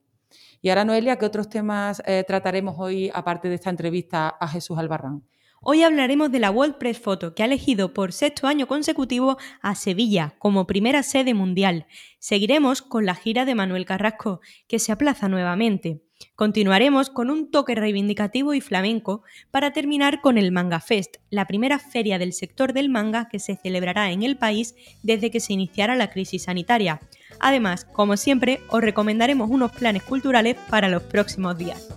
Y 0.61 0.69
ahora, 0.69 0.85
Noelia, 0.85 1.17
¿qué 1.17 1.25
otros 1.25 1.49
temas 1.49 2.01
eh, 2.05 2.23
trataremos 2.27 2.75
hoy, 2.77 3.09
aparte 3.13 3.49
de 3.49 3.55
esta 3.55 3.69
entrevista 3.69 4.29
a 4.29 4.47
Jesús 4.47 4.77
Albarrán? 4.77 5.23
Hoy 5.61 5.83
hablaremos 5.83 6.31
de 6.31 6.39
la 6.39 6.51
World 6.51 6.77
Press 6.77 6.99
Photo, 6.99 7.35
que 7.35 7.43
ha 7.43 7.45
elegido 7.45 7.93
por 7.93 8.13
sexto 8.13 8.47
año 8.47 8.65
consecutivo 8.65 9.37
a 9.61 9.75
Sevilla 9.75 10.35
como 10.39 10.65
primera 10.65 11.03
sede 11.03 11.33
mundial. 11.33 11.85
Seguiremos 12.17 12.81
con 12.81 13.05
la 13.05 13.13
gira 13.13 13.43
de 13.43 13.55
Manuel 13.55 13.85
Carrasco, 13.85 14.39
que 14.67 14.79
se 14.79 14.93
aplaza 14.93 15.27
nuevamente. 15.27 16.01
Continuaremos 16.35 17.09
con 17.09 17.29
un 17.29 17.51
toque 17.51 17.75
reivindicativo 17.75 18.53
y 18.53 18.61
flamenco 18.61 19.23
para 19.51 19.71
terminar 19.73 20.21
con 20.21 20.37
el 20.37 20.51
Manga 20.51 20.79
Fest, 20.79 21.17
la 21.29 21.45
primera 21.45 21.79
feria 21.79 22.17
del 22.17 22.33
sector 22.33 22.73
del 22.73 22.89
manga 22.89 23.27
que 23.29 23.39
se 23.39 23.55
celebrará 23.55 24.11
en 24.11 24.23
el 24.23 24.37
país 24.37 24.75
desde 25.03 25.31
que 25.31 25.39
se 25.39 25.53
iniciara 25.53 25.95
la 25.95 26.09
crisis 26.09 26.43
sanitaria. 26.43 26.99
Además, 27.39 27.85
como 27.85 28.17
siempre, 28.17 28.61
os 28.69 28.81
recomendaremos 28.81 29.49
unos 29.49 29.71
planes 29.71 30.03
culturales 30.03 30.55
para 30.69 30.89
los 30.89 31.03
próximos 31.03 31.57
días. 31.57 31.89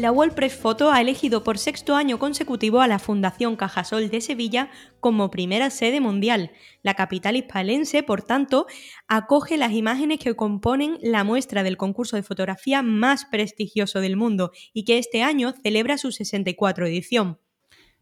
La 0.00 0.12
World 0.12 0.34
Press 0.34 0.54
Photo 0.54 0.90
ha 0.90 1.02
elegido 1.02 1.44
por 1.44 1.58
sexto 1.58 1.94
año 1.94 2.18
consecutivo 2.18 2.80
a 2.80 2.88
la 2.88 2.98
Fundación 2.98 3.56
Cajasol 3.56 4.08
de 4.08 4.22
Sevilla 4.22 4.70
como 4.98 5.30
primera 5.30 5.68
sede 5.68 6.00
mundial. 6.00 6.52
La 6.82 6.94
capital 6.94 7.36
hispalense, 7.36 8.02
por 8.02 8.22
tanto, 8.22 8.66
acoge 9.08 9.58
las 9.58 9.72
imágenes 9.72 10.18
que 10.18 10.34
componen 10.34 10.96
la 11.02 11.22
muestra 11.22 11.62
del 11.62 11.76
concurso 11.76 12.16
de 12.16 12.22
fotografía 12.22 12.80
más 12.80 13.26
prestigioso 13.26 14.00
del 14.00 14.16
mundo 14.16 14.52
y 14.72 14.84
que 14.84 14.96
este 14.96 15.22
año 15.22 15.52
celebra 15.62 15.98
su 15.98 16.12
64 16.12 16.86
edición. 16.86 17.38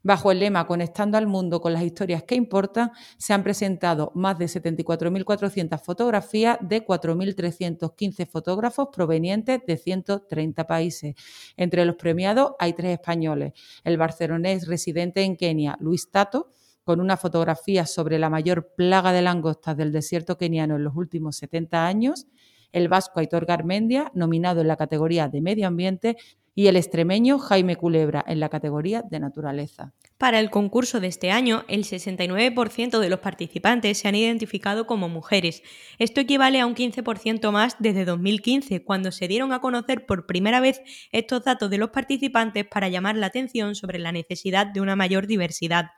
Bajo 0.02 0.31
el 0.31 0.38
lema 0.38 0.67
Conectando 0.67 1.19
al 1.19 1.26
mundo 1.26 1.61
con 1.61 1.73
las 1.73 1.83
historias 1.83 2.23
que 2.23 2.37
importan, 2.37 2.93
se 3.17 3.35
han 3.35 3.43
presentado 3.43 4.12
más 4.14 4.38
de 4.38 4.47
74.400 4.47 5.81
fotografías 5.81 6.59
de 6.61 6.87
4.315 6.87 8.26
fotógrafos 8.28 8.88
provenientes 8.93 9.61
de 9.67 9.76
130 9.76 10.67
países. 10.67 11.14
Entre 11.57 11.85
los 11.85 11.97
premiados 11.97 12.52
hay 12.61 12.75
tres 12.75 12.93
españoles. 12.93 13.52
El 13.83 13.97
barcelonés 13.97 14.69
residente 14.69 15.23
en 15.23 15.37
Kenia, 15.37 15.76
Luis 15.81 16.11
Tato, 16.11 16.52
con 16.85 17.00
una 17.00 17.17
fotografía 17.17 17.85
sobre 17.85 18.19
la 18.19 18.31
mayor 18.31 18.73
plaga 18.75 19.12
de 19.12 19.21
langostas 19.21 19.76
del 19.76 19.93
desierto 19.93 20.38
keniano 20.38 20.76
en 20.76 20.85
los 20.85 20.97
últimos 20.97 21.37
70 21.37 21.87
años, 21.87 22.26
el 22.73 22.88
vasco 22.88 23.21
Aitor 23.21 23.47
Garmendia, 23.47 24.11
nominado 24.14 24.61
en 24.61 24.69
la 24.69 24.76
categoría 24.76 25.28
de 25.28 25.40
Medio 25.40 25.67
Ambiente, 25.67 26.17
y 26.59 26.67
el 26.67 26.75
extremeño 26.75 27.38
Jaime 27.38 27.77
Culebra 27.77 28.25
en 28.27 28.41
la 28.41 28.49
categoría 28.49 29.03
de 29.09 29.21
Naturaleza. 29.21 29.93
Para 30.19 30.41
el 30.41 30.50
concurso 30.50 30.99
de 30.99 31.07
este 31.07 31.31
año, 31.31 31.65
el 31.69 31.85
69% 31.85 32.99
de 32.99 33.09
los 33.09 33.21
participantes 33.21 33.99
se 33.99 34.09
han 34.09 34.17
identificado 34.17 34.85
como 34.85 35.09
mujeres. 35.09 35.62
Esto 36.00 36.21
equivale 36.21 36.59
a 36.59 36.67
un 36.67 36.75
15% 36.75 37.53
más 37.53 37.77
desde 37.79 38.05
2015, 38.05 38.83
cuando 38.83 39.12
se 39.12 39.29
dieron 39.29 39.53
a 39.53 39.61
conocer 39.61 40.05
por 40.05 40.27
primera 40.27 40.59
vez 40.59 40.83
estos 41.12 41.45
datos 41.45 41.71
de 41.71 41.79
los 41.79 41.91
participantes 41.91 42.67
para 42.67 42.88
llamar 42.88 43.15
la 43.15 43.27
atención 43.27 43.77
sobre 43.77 44.00
la 44.00 44.11
necesidad 44.11 44.67
de 44.67 44.81
una 44.81 44.97
mayor 44.97 45.29
diversidad. 45.29 45.91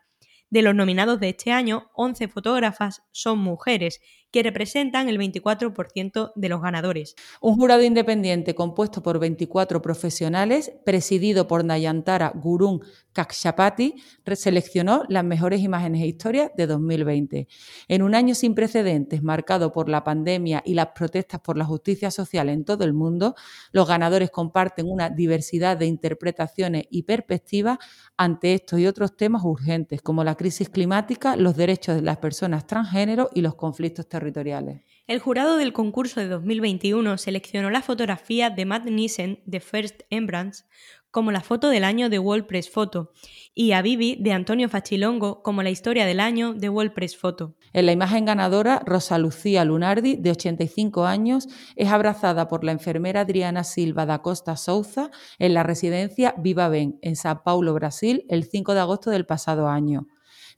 De 0.51 0.61
los 0.61 0.75
nominados 0.75 1.21
de 1.21 1.31
este 1.31 1.53
año, 1.53 1.91
11 1.95 2.29
fotógrafas 2.29 3.03
son 3.13 3.39
mujeres, 3.39 4.03
que 4.31 4.43
representan 4.43 5.09
el 5.09 5.19
24% 5.19 6.33
de 6.35 6.49
los 6.49 6.63
ganadores. 6.63 7.15
Un 7.41 7.57
jurado 7.57 7.83
independiente 7.83 8.55
compuesto 8.55 9.03
por 9.03 9.19
24 9.19 9.83
profesionales, 9.83 10.73
presidido 10.85 11.47
por 11.47 11.65
Nayantara 11.65 12.33
Gurung 12.35 12.83
Kakshapati, 13.13 13.95
seleccionó 14.37 15.05
las 15.09 15.25
mejores 15.25 15.61
imágenes 15.61 16.03
e 16.03 16.07
historias 16.07 16.51
de 16.57 16.67
2020. 16.67 17.49
En 17.89 18.03
un 18.03 18.15
año 18.15 18.35
sin 18.35 18.55
precedentes, 18.55 19.23
marcado 19.23 19.73
por 19.73 19.89
la 19.89 20.05
pandemia 20.05 20.63
y 20.65 20.75
las 20.75 20.89
protestas 20.89 21.41
por 21.41 21.57
la 21.57 21.65
justicia 21.65 22.11
social 22.11 22.49
en 22.49 22.65
todo 22.65 22.85
el 22.85 22.93
mundo, 22.93 23.35
los 23.73 23.89
ganadores 23.89 24.31
comparten 24.31 24.87
una 24.89 25.11
diversidad 25.11 25.77
de 25.77 25.87
interpretaciones 25.87 26.85
y 26.91 27.03
perspectivas 27.03 27.79
ante 28.17 28.55
estos 28.55 28.79
y 28.79 28.87
otros 28.87 29.17
temas 29.17 29.43
urgentes, 29.45 30.03
como 30.03 30.25
la 30.25 30.37
crisis 30.37 30.69
climática, 30.69 31.37
los 31.37 31.57
derechos 31.57 31.97
de 31.97 32.03
las 32.03 32.19
personas 32.19 32.67
transgénero 32.67 33.31
y 33.35 33.41
los 33.41 33.55
conflictos 33.55 34.09
territoriales. 34.21 34.83
El 35.07 35.19
jurado 35.19 35.57
del 35.57 35.73
concurso 35.73 36.21
de 36.21 36.29
2021 36.29 37.19
seleccionó 37.19 37.71
la 37.71 37.83
fotografía 37.83 38.51
de 38.51 38.65
Matt 38.65 38.85
Nissen 38.85 39.41
de 39.45 39.59
First 39.59 40.03
Embrance 40.11 40.65
como 41.11 41.33
la 41.33 41.41
foto 41.41 41.69
del 41.69 41.85
año 41.85 42.09
de 42.09 42.19
World 42.19 42.47
Press 42.47 42.71
Photo 42.71 43.13
y 43.55 43.73
a 43.73 43.83
Bibi 43.83 44.17
de 44.21 44.33
Antonio 44.33 44.69
Fachilongo 44.69 45.43
como 45.43 45.63
la 45.63 45.71
historia 45.71 46.07
del 46.07 46.21
año 46.21 46.55
de 46.55 46.69
World 46.69 46.93
Press 46.93 47.17
Photo. 47.17 47.57
En 47.73 47.87
la 47.87 47.93
imagen 47.93 48.25
ganadora, 48.25 48.83
Rosa 48.87 49.19
Lucía 49.19 49.65
Lunardi, 49.65 50.17
de 50.17 50.31
85 50.31 51.07
años, 51.07 51.49
es 51.77 51.89
abrazada 51.89 52.49
por 52.49 52.65
la 52.65 52.73
enfermera 52.73 53.23
Adriana 53.23 53.65
Silva 53.65 54.07
da 54.07 54.23
Costa 54.23 54.57
Souza 54.57 55.11
en 55.39 55.55
la 55.55 55.63
residencia 55.63 56.35
Viva 56.39 56.69
Ben, 56.69 56.99
en 57.03 57.17
Sao 57.17 57.43
Paulo, 57.43 57.75
Brasil, 57.75 58.25
el 58.29 58.45
5 58.45 58.75
de 58.75 58.81
agosto 58.81 59.11
del 59.11 59.27
pasado 59.27 59.69
año. 59.69 60.07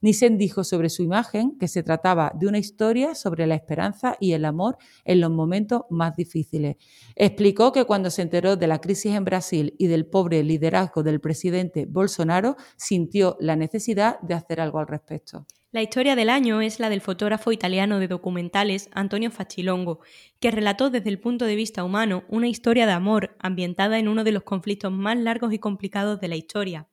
Nissen 0.03 0.37
dijo 0.37 0.65
sobre 0.65 0.91
su 0.91 1.03
imagen 1.03 1.57
que 1.59 1.69
se 1.69 1.83
trataba 1.83 2.33
de 2.35 2.49
una 2.49 2.59
historia 2.59 3.15
sobre 3.15 3.47
la 3.47 3.55
esperanza 3.55 4.17
y 4.21 4.33
el 4.33 4.45
amor 4.45 4.77
en 5.05 5.21
los 5.21 5.31
momentos 5.31 5.83
más 5.91 6.17
difíciles. 6.17 6.77
Explicó 7.17 7.73
que 7.73 7.85
cuando 7.85 8.11
se 8.11 8.23
enteró 8.23 8.57
de 8.57 8.67
la 8.67 8.81
crisis 8.81 9.15
en 9.15 9.25
Brasil 9.25 9.75
y 9.79 9.87
del 9.87 10.07
pobre 10.07 10.43
liderazgo 10.43 11.03
del 11.03 11.21
presidente 11.21 11.87
Bolsonaro, 11.87 12.57
sintió 12.77 13.37
la 13.41 13.57
necesidad 13.57 14.21
de 14.21 14.35
hacer 14.35 14.61
algo 14.61 14.81
al 14.81 14.89
respecto. 14.89 15.47
La 15.71 15.81
historia 15.81 16.15
del 16.17 16.29
año 16.29 16.61
es 16.61 16.81
la 16.81 16.91
del 16.91 17.01
fotógrafo 17.01 17.51
italiano 17.51 17.99
de 17.99 18.07
documentales 18.07 18.91
Antonio 18.93 19.31
Facilongo, 19.31 20.01
que 20.39 20.51
relató 20.51 20.91
desde 20.91 21.09
el 21.09 21.19
punto 21.19 21.47
de 21.47 21.57
vista 21.57 21.83
humano 21.83 22.25
una 22.29 22.49
historia 22.49 22.85
de 22.85 22.93
amor 22.93 23.37
ambientada 23.39 23.99
en 23.99 24.09
uno 24.09 24.23
de 24.23 24.33
los 24.33 24.43
conflictos 24.43 24.93
más 24.93 25.17
largos 25.17 25.51
y 25.53 25.59
complicados 25.59 26.21
de 26.21 26.29
la 26.29 26.37
historia, 26.37 26.89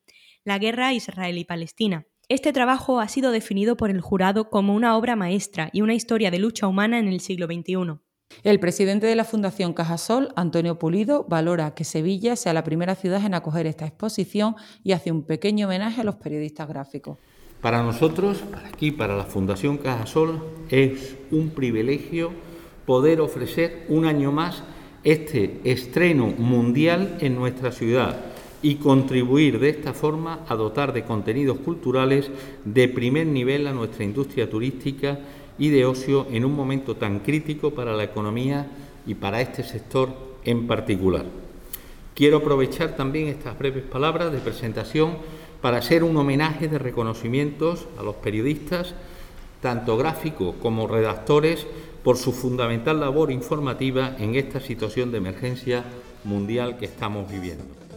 la 0.45 0.59
guerra 0.59 0.93
israelí-palestina. 0.93 2.05
Este 2.31 2.53
trabajo 2.53 2.99
ha 2.99 3.07
sido 3.07 3.31
definido 3.31 3.75
por 3.75 3.89
el 3.89 4.01
jurado 4.01 4.51
como 4.51 4.75
una 4.75 4.95
obra 4.95 5.15
maestra 5.15 5.71
y 5.73 5.81
una 5.81 5.95
historia 5.95 6.29
de 6.29 6.37
lucha 6.37 6.67
humana 6.67 6.99
en 6.99 7.07
el 7.07 7.21
siglo 7.21 7.47
XXI. 7.47 7.97
El 8.43 8.59
presidente 8.59 9.07
de 9.07 9.15
la 9.15 9.23
Fundación 9.23 9.73
Cajasol, 9.73 10.29
Antonio 10.35 10.77
Pulido, 10.77 11.25
valora 11.27 11.73
que 11.73 11.83
Sevilla 11.83 12.35
sea 12.35 12.53
la 12.53 12.63
primera 12.63 12.93
ciudad 12.93 13.25
en 13.25 13.33
acoger 13.33 13.65
esta 13.65 13.87
exposición 13.87 14.55
y 14.83 14.91
hace 14.91 15.11
un 15.11 15.23
pequeño 15.23 15.65
homenaje 15.65 16.01
a 16.01 16.03
los 16.03 16.17
periodistas 16.17 16.67
gráficos. 16.67 17.17
Para 17.61 17.81
nosotros, 17.81 18.43
para 18.43 18.67
aquí, 18.67 18.91
para 18.91 19.17
la 19.17 19.25
Fundación 19.25 19.79
Cajasol, 19.79 20.39
es 20.69 21.17
un 21.31 21.49
privilegio 21.49 22.31
poder 22.85 23.21
ofrecer 23.21 23.87
un 23.89 24.05
año 24.05 24.31
más 24.31 24.61
este 25.03 25.61
estreno 25.63 26.27
mundial 26.27 27.17
en 27.21 27.33
nuestra 27.33 27.71
ciudad 27.71 28.29
y 28.61 28.75
contribuir 28.75 29.59
de 29.59 29.69
esta 29.69 29.93
forma 29.93 30.41
a 30.47 30.55
dotar 30.55 30.93
de 30.93 31.03
contenidos 31.03 31.59
culturales 31.59 32.29
de 32.65 32.89
primer 32.89 33.27
nivel 33.27 33.67
a 33.67 33.73
nuestra 33.73 34.03
industria 34.03 34.49
turística 34.49 35.19
y 35.57 35.69
de 35.69 35.85
ocio 35.85 36.27
en 36.31 36.45
un 36.45 36.55
momento 36.55 36.95
tan 36.95 37.19
crítico 37.19 37.71
para 37.71 37.93
la 37.93 38.03
economía 38.03 38.67
y 39.05 39.15
para 39.15 39.41
este 39.41 39.63
sector 39.63 40.09
en 40.43 40.67
particular. 40.67 41.25
Quiero 42.15 42.37
aprovechar 42.37 42.95
también 42.95 43.27
estas 43.27 43.57
breves 43.57 43.83
palabras 43.83 44.31
de 44.31 44.39
presentación 44.39 45.17
para 45.61 45.81
ser 45.81 46.03
un 46.03 46.17
homenaje 46.17 46.67
de 46.67 46.79
reconocimientos 46.79 47.87
a 47.97 48.03
los 48.03 48.15
periodistas, 48.15 48.93
tanto 49.61 49.97
gráficos 49.97 50.55
como 50.61 50.87
redactores, 50.87 51.65
por 52.03 52.17
su 52.17 52.31
fundamental 52.31 52.99
labor 52.99 53.31
informativa 53.31 54.15
en 54.17 54.35
esta 54.35 54.61
situación 54.61 55.11
de 55.11 55.17
emergencia 55.17 55.83
mundial 56.23 56.77
que 56.77 56.85
estamos 56.85 57.29
viviendo. 57.29 57.88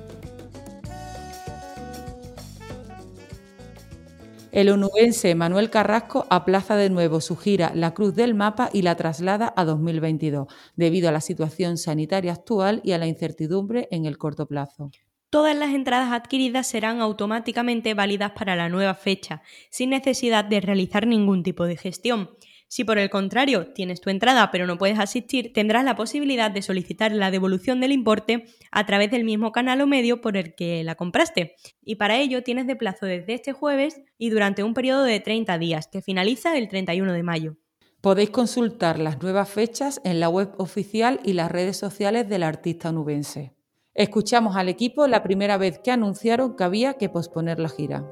El 4.52 4.68
onubense 4.68 5.35
Manuel 5.35 5.71
Carrasco 5.71 6.26
aplaza 6.28 6.76
de 6.76 6.90
nuevo 6.90 7.23
su 7.23 7.38
gira 7.38 7.73
La 7.75 7.94
Cruz 7.94 8.14
del 8.14 8.35
Mapa 8.35 8.68
y 8.71 8.82
la 8.82 8.97
traslada 8.97 9.54
a 9.56 9.64
2022, 9.64 10.47
debido 10.76 11.09
a 11.09 11.12
la 11.12 11.23
situación 11.23 11.78
sanitaria 11.78 12.32
actual 12.32 12.82
y 12.85 12.92
a 12.92 12.99
la 12.99 13.06
incertidumbre 13.06 13.88
en 13.90 14.04
el 14.04 14.18
corto 14.18 14.47
plazo 14.47 14.90
todas 15.32 15.56
las 15.56 15.71
entradas 15.73 16.12
adquiridas 16.12 16.66
serán 16.66 17.00
automáticamente 17.00 17.94
válidas 17.94 18.32
para 18.32 18.54
la 18.54 18.68
nueva 18.68 18.92
fecha, 18.92 19.40
sin 19.71 19.88
necesidad 19.88 20.44
de 20.44 20.61
realizar 20.61 21.06
ningún 21.06 21.42
tipo 21.42 21.64
de 21.64 21.78
gestión. 21.78 22.28
Si 22.73 22.85
por 22.85 22.97
el 22.97 23.11
contrario 23.11 23.67
tienes 23.75 24.00
tu 24.00 24.09
entrada 24.09 24.50
pero 24.50 24.67
no 24.67 24.79
puedes 24.79 24.99
asistir, 24.99 25.52
tendrás 25.52 25.85
la 25.85 25.95
posibilidad 25.95 26.50
de 26.50 26.62
solicitar 26.62 27.12
la 27.12 27.31
devolución 27.31 27.81
del 27.81 27.93
importe 27.93 28.47
a 28.71 28.87
través 28.87 29.11
del 29.11 29.25
mismo 29.25 29.52
canal 29.52 29.83
o 29.83 29.87
medio 29.87 30.23
por 30.23 30.38
el 30.38 30.55
que 30.55 30.83
la 30.83 30.95
compraste. 30.95 31.55
Y 31.83 31.97
para 31.97 32.17
ello 32.17 32.43
tienes 32.43 32.67
de 32.67 32.75
plazo 32.75 33.05
desde 33.05 33.35
este 33.35 33.52
jueves 33.52 34.00
y 34.17 34.31
durante 34.31 34.62
un 34.62 34.73
periodo 34.73 35.02
de 35.02 35.21
30 35.21 35.59
días, 35.59 35.87
que 35.87 36.00
finaliza 36.00 36.57
el 36.57 36.71
31 36.71 37.12
de 37.12 37.23
mayo. 37.23 37.57
Podéis 38.00 38.31
consultar 38.31 38.99
las 38.99 39.21
nuevas 39.21 39.50
fechas 39.50 40.00
en 40.02 40.19
la 40.19 40.31
web 40.31 40.55
oficial 40.57 41.21
y 41.23 41.35
las 41.35 41.52
redes 41.52 41.76
sociales 41.76 42.26
del 42.26 42.43
artista 42.43 42.91
nubense. 42.91 43.55
Escuchamos 43.93 44.57
al 44.57 44.71
equipo 44.71 45.07
la 45.09 45.23
primera 45.23 45.59
vez 45.59 45.79
que 45.79 45.91
anunciaron 45.91 46.57
que 46.57 46.64
había 46.64 46.95
que 46.95 47.11
posponer 47.11 47.61
la 47.61 47.69
gira. 47.69 48.11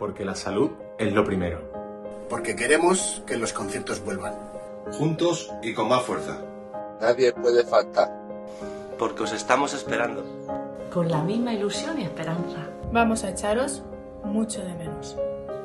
Porque 0.00 0.24
la 0.24 0.34
salud 0.34 0.72
es 0.98 1.12
lo 1.12 1.22
primero. 1.22 1.79
Porque 2.30 2.54
queremos 2.54 3.24
que 3.26 3.36
los 3.36 3.52
conciertos 3.52 4.04
vuelvan. 4.04 4.34
Juntos 4.92 5.50
y 5.64 5.74
con 5.74 5.88
más 5.88 6.02
fuerza. 6.02 6.38
Nadie 7.00 7.32
puede 7.32 7.64
faltar. 7.64 8.08
Porque 8.96 9.24
os 9.24 9.32
estamos 9.32 9.74
esperando. 9.74 10.24
Con 10.92 11.10
la 11.10 11.24
misma 11.24 11.52
ilusión 11.52 11.98
y 11.98 12.04
esperanza. 12.04 12.68
Vamos 12.92 13.24
a 13.24 13.30
echaros 13.30 13.82
mucho 14.22 14.62
de 14.62 14.74
menos. 14.74 15.16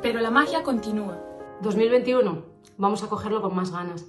Pero 0.01 0.19
la 0.21 0.31
magia 0.31 0.63
continúa. 0.63 1.19
2021, 1.61 2.43
vamos 2.77 3.03
a 3.03 3.07
cogerlo 3.09 3.43
con 3.43 3.55
más 3.55 3.71
ganas. 3.71 4.03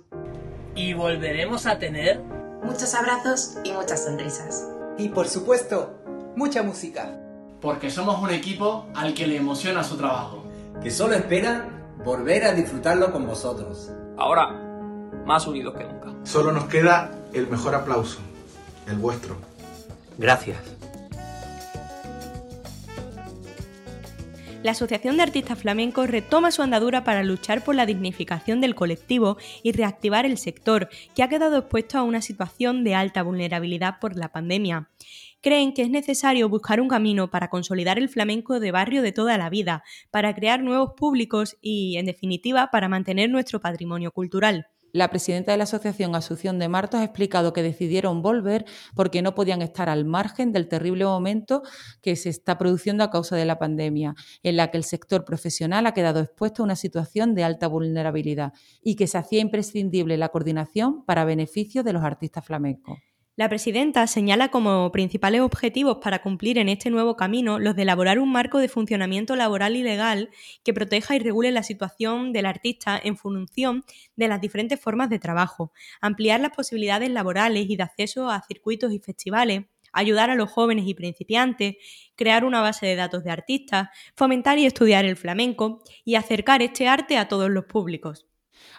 Y 0.74 0.94
volveremos 0.94 1.66
a 1.66 1.78
tener 1.78 2.22
muchos 2.62 2.94
abrazos 2.94 3.58
y 3.64 3.72
muchas 3.72 4.04
sonrisas. 4.04 4.66
Y 4.96 5.10
por 5.10 5.28
supuesto, 5.28 5.98
mucha 6.36 6.62
música. 6.62 7.20
Porque 7.60 7.90
somos 7.90 8.18
un 8.22 8.30
equipo 8.30 8.86
al 8.94 9.12
que 9.12 9.26
le 9.26 9.36
emociona 9.36 9.84
su 9.84 9.98
trabajo. 9.98 10.42
Que 10.82 10.90
solo 10.90 11.14
espera 11.14 11.75
volver 12.06 12.44
a 12.44 12.52
disfrutarlo 12.52 13.10
con 13.10 13.26
vosotros. 13.26 13.90
Ahora, 14.16 14.52
más 15.26 15.44
unidos 15.48 15.74
que 15.76 15.82
nunca. 15.82 16.14
Solo 16.22 16.52
nos 16.52 16.66
queda 16.66 17.10
el 17.32 17.48
mejor 17.48 17.74
aplauso, 17.74 18.20
el 18.86 18.96
vuestro. 18.96 19.36
Gracias. 20.16 20.76
la 24.66 24.72
Asociación 24.72 25.16
de 25.16 25.22
Artistas 25.22 25.60
Flamencos 25.60 26.10
retoma 26.10 26.50
su 26.50 26.60
andadura 26.60 27.04
para 27.04 27.22
luchar 27.22 27.62
por 27.62 27.76
la 27.76 27.86
dignificación 27.86 28.60
del 28.60 28.74
colectivo 28.74 29.36
y 29.62 29.70
reactivar 29.70 30.26
el 30.26 30.38
sector, 30.38 30.88
que 31.14 31.22
ha 31.22 31.28
quedado 31.28 31.58
expuesto 31.58 31.98
a 31.98 32.02
una 32.02 32.20
situación 32.20 32.82
de 32.82 32.96
alta 32.96 33.22
vulnerabilidad 33.22 34.00
por 34.00 34.16
la 34.16 34.32
pandemia. 34.32 34.88
Creen 35.40 35.74
que 35.74 35.82
es 35.82 35.90
necesario 35.90 36.48
buscar 36.48 36.80
un 36.80 36.88
camino 36.88 37.30
para 37.30 37.48
consolidar 37.48 37.98
el 37.98 38.08
flamenco 38.08 38.58
de 38.58 38.72
barrio 38.72 39.02
de 39.02 39.12
toda 39.12 39.38
la 39.38 39.50
vida, 39.50 39.84
para 40.10 40.34
crear 40.34 40.62
nuevos 40.62 40.92
públicos 40.96 41.56
y, 41.60 41.96
en 41.98 42.06
definitiva, 42.06 42.70
para 42.72 42.88
mantener 42.88 43.30
nuestro 43.30 43.60
patrimonio 43.60 44.10
cultural. 44.12 44.66
La 44.96 45.10
presidenta 45.10 45.52
de 45.52 45.58
la 45.58 45.64
Asociación 45.64 46.14
Asunción 46.14 46.58
de 46.58 46.70
Martos 46.70 47.00
ha 47.00 47.04
explicado 47.04 47.52
que 47.52 47.62
decidieron 47.62 48.22
volver 48.22 48.64
porque 48.94 49.20
no 49.20 49.34
podían 49.34 49.60
estar 49.60 49.90
al 49.90 50.06
margen 50.06 50.52
del 50.52 50.68
terrible 50.68 51.04
momento 51.04 51.62
que 52.00 52.16
se 52.16 52.30
está 52.30 52.56
produciendo 52.56 53.04
a 53.04 53.10
causa 53.10 53.36
de 53.36 53.44
la 53.44 53.58
pandemia, 53.58 54.14
en 54.42 54.56
la 54.56 54.70
que 54.70 54.78
el 54.78 54.84
sector 54.84 55.26
profesional 55.26 55.84
ha 55.84 55.92
quedado 55.92 56.20
expuesto 56.20 56.62
a 56.62 56.64
una 56.64 56.76
situación 56.76 57.34
de 57.34 57.44
alta 57.44 57.66
vulnerabilidad 57.66 58.54
y 58.82 58.96
que 58.96 59.06
se 59.06 59.18
hacía 59.18 59.40
imprescindible 59.40 60.16
la 60.16 60.30
coordinación 60.30 61.04
para 61.04 61.26
beneficio 61.26 61.82
de 61.82 61.92
los 61.92 62.02
artistas 62.02 62.46
flamencos. 62.46 62.96
La 63.38 63.50
presidenta 63.50 64.06
señala 64.06 64.48
como 64.48 64.90
principales 64.92 65.42
objetivos 65.42 65.98
para 65.98 66.22
cumplir 66.22 66.56
en 66.56 66.70
este 66.70 66.88
nuevo 66.88 67.16
camino 67.16 67.58
los 67.58 67.76
de 67.76 67.82
elaborar 67.82 68.18
un 68.18 68.32
marco 68.32 68.60
de 68.60 68.70
funcionamiento 68.70 69.36
laboral 69.36 69.76
y 69.76 69.82
legal 69.82 70.30
que 70.64 70.72
proteja 70.72 71.14
y 71.14 71.18
regule 71.18 71.50
la 71.50 71.62
situación 71.62 72.32
del 72.32 72.46
artista 72.46 72.98
en 72.98 73.18
función 73.18 73.84
de 74.16 74.28
las 74.28 74.40
diferentes 74.40 74.80
formas 74.80 75.10
de 75.10 75.18
trabajo, 75.18 75.70
ampliar 76.00 76.40
las 76.40 76.56
posibilidades 76.56 77.10
laborales 77.10 77.68
y 77.68 77.76
de 77.76 77.82
acceso 77.82 78.30
a 78.30 78.40
circuitos 78.40 78.90
y 78.94 79.00
festivales, 79.00 79.64
ayudar 79.92 80.30
a 80.30 80.34
los 80.34 80.50
jóvenes 80.50 80.86
y 80.88 80.94
principiantes, 80.94 81.76
crear 82.14 82.42
una 82.42 82.62
base 82.62 82.86
de 82.86 82.96
datos 82.96 83.22
de 83.22 83.32
artistas, 83.32 83.90
fomentar 84.14 84.58
y 84.58 84.64
estudiar 84.64 85.04
el 85.04 85.16
flamenco 85.16 85.82
y 86.06 86.14
acercar 86.14 86.62
este 86.62 86.88
arte 86.88 87.18
a 87.18 87.28
todos 87.28 87.50
los 87.50 87.66
públicos. 87.66 88.26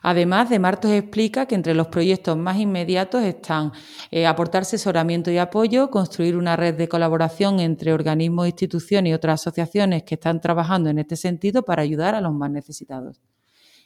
Además, 0.10 0.50
De 0.50 0.58
Martos 0.58 0.92
explica 0.92 1.48
que 1.48 1.56
entre 1.56 1.74
los 1.74 1.88
proyectos 1.88 2.38
más 2.38 2.58
inmediatos 2.58 3.24
están 3.24 3.74
eh, 4.10 4.26
aportar 4.26 4.62
asesoramiento 4.62 5.32
y 5.32 5.38
apoyo, 5.38 5.92
construir 5.92 6.38
una 6.38 6.56
red 6.56 6.76
de 6.76 6.88
colaboración 6.88 7.60
entre 7.60 7.92
organismos, 7.92 8.48
instituciones 8.48 9.12
y 9.12 9.14
otras 9.14 9.42
asociaciones 9.42 10.04
que 10.04 10.16
están 10.16 10.40
trabajando 10.40 10.90
en 10.90 11.00
este 11.00 11.18
sentido 11.18 11.64
para 11.64 11.82
ayudar 11.82 12.16
a 12.16 12.22
los 12.22 12.34
más 12.34 12.50
necesitados. 12.50 13.22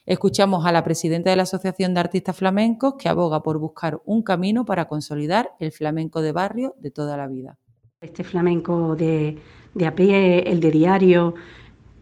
Escuchamos 0.05 0.63
a 0.63 0.71
la 0.71 0.84
presidenta 0.84 1.31
de 1.31 1.38
la 1.38 1.41
Asociación 1.41 1.95
de 1.95 2.01
Artistas 2.01 2.38
Flamencos 2.38 2.93
que 2.99 3.10
aboga 3.10 3.41
por 3.41 3.57
buscar 3.57 3.99
un 4.05 4.21
camino 4.21 4.63
para 4.63 4.88
consolidar 4.88 5.53
el 5.60 5.71
flamenco 5.71 6.21
de 6.21 6.34
barrio 6.34 6.75
de 6.77 6.91
toda 6.91 7.17
la 7.17 7.27
vida. 7.27 7.57
Este 7.99 8.23
flamenco 8.23 8.95
de, 8.95 9.39
de 9.73 9.88
a 9.88 9.95
pie, 9.95 10.43
el 10.51 10.60
de 10.60 10.69
diario, 10.69 11.34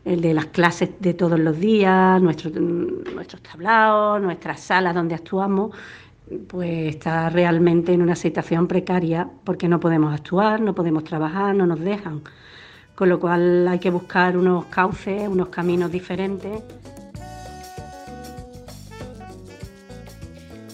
el 0.05 0.21
de 0.21 0.33
las 0.33 0.47
clases 0.47 0.89
de 0.99 1.13
todos 1.13 1.39
los 1.39 1.59
días, 1.59 2.21
nuestros 2.21 2.53
tablaos, 3.43 4.21
nuestras 4.21 4.59
salas 4.59 4.95
donde 4.95 5.15
actuamos, 5.15 5.75
pues 6.47 6.95
está 6.95 7.29
realmente 7.29 7.93
en 7.93 8.01
una 8.01 8.15
situación 8.15 8.67
precaria 8.67 9.29
porque 9.43 9.67
no 9.67 9.79
podemos 9.79 10.13
actuar, 10.13 10.61
no 10.61 10.73
podemos 10.75 11.03
trabajar, 11.03 11.55
no 11.55 11.65
nos 11.65 11.79
dejan. 11.79 12.21
Con 12.95 13.09
lo 13.09 13.19
cual 13.19 13.67
hay 13.67 13.79
que 13.79 13.89
buscar 13.89 14.37
unos 14.37 14.65
cauces, 14.65 15.27
unos 15.27 15.49
caminos 15.49 15.91
diferentes 15.91 16.61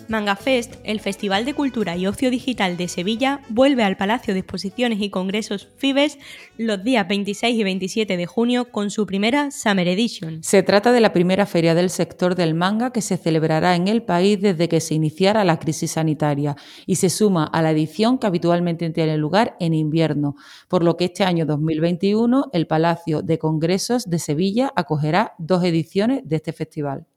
Manga 0.07 0.35
Fest, 0.35 0.75
el 0.83 0.99
Festival 0.99 1.45
de 1.45 1.53
Cultura 1.53 1.97
y 1.97 2.05
Ocio 2.05 2.29
Digital 2.29 2.77
de 2.77 2.87
Sevilla, 2.87 3.41
vuelve 3.49 3.83
al 3.83 3.97
Palacio 3.97 4.33
de 4.33 4.41
Exposiciones 4.41 5.01
y 5.01 5.09
Congresos 5.09 5.67
FIBES 5.77 6.19
los 6.57 6.83
días 6.83 7.07
26 7.07 7.57
y 7.57 7.63
27 7.63 8.17
de 8.17 8.25
junio 8.25 8.65
con 8.71 8.91
su 8.91 9.05
primera 9.05 9.49
Summer 9.51 9.87
Edition. 9.87 10.43
Se 10.43 10.61
trata 10.63 10.91
de 10.91 11.01
la 11.01 11.11
primera 11.11 11.45
feria 11.45 11.73
del 11.73 11.89
sector 11.89 12.35
del 12.35 12.53
manga 12.53 12.91
que 12.91 13.01
se 13.01 13.17
celebrará 13.17 13.75
en 13.75 13.87
el 13.87 14.03
país 14.03 14.39
desde 14.39 14.69
que 14.69 14.79
se 14.79 14.93
iniciara 14.93 15.43
la 15.43 15.59
crisis 15.59 15.91
sanitaria 15.91 16.55
y 16.85 16.95
se 16.95 17.09
suma 17.09 17.45
a 17.45 17.61
la 17.61 17.71
edición 17.71 18.19
que 18.19 18.27
habitualmente 18.27 18.89
tiene 18.91 19.17
lugar 19.17 19.55
en 19.59 19.73
invierno, 19.73 20.35
por 20.67 20.83
lo 20.83 20.97
que 20.97 21.05
este 21.05 21.23
año 21.23 21.45
2021 21.45 22.49
el 22.53 22.67
Palacio 22.67 23.21
de 23.21 23.39
Congresos 23.39 24.03
de 24.05 24.19
Sevilla 24.19 24.71
acogerá 24.75 25.33
dos 25.39 25.63
ediciones 25.63 26.21
de 26.23 26.35
este 26.35 26.53
festival. 26.53 27.07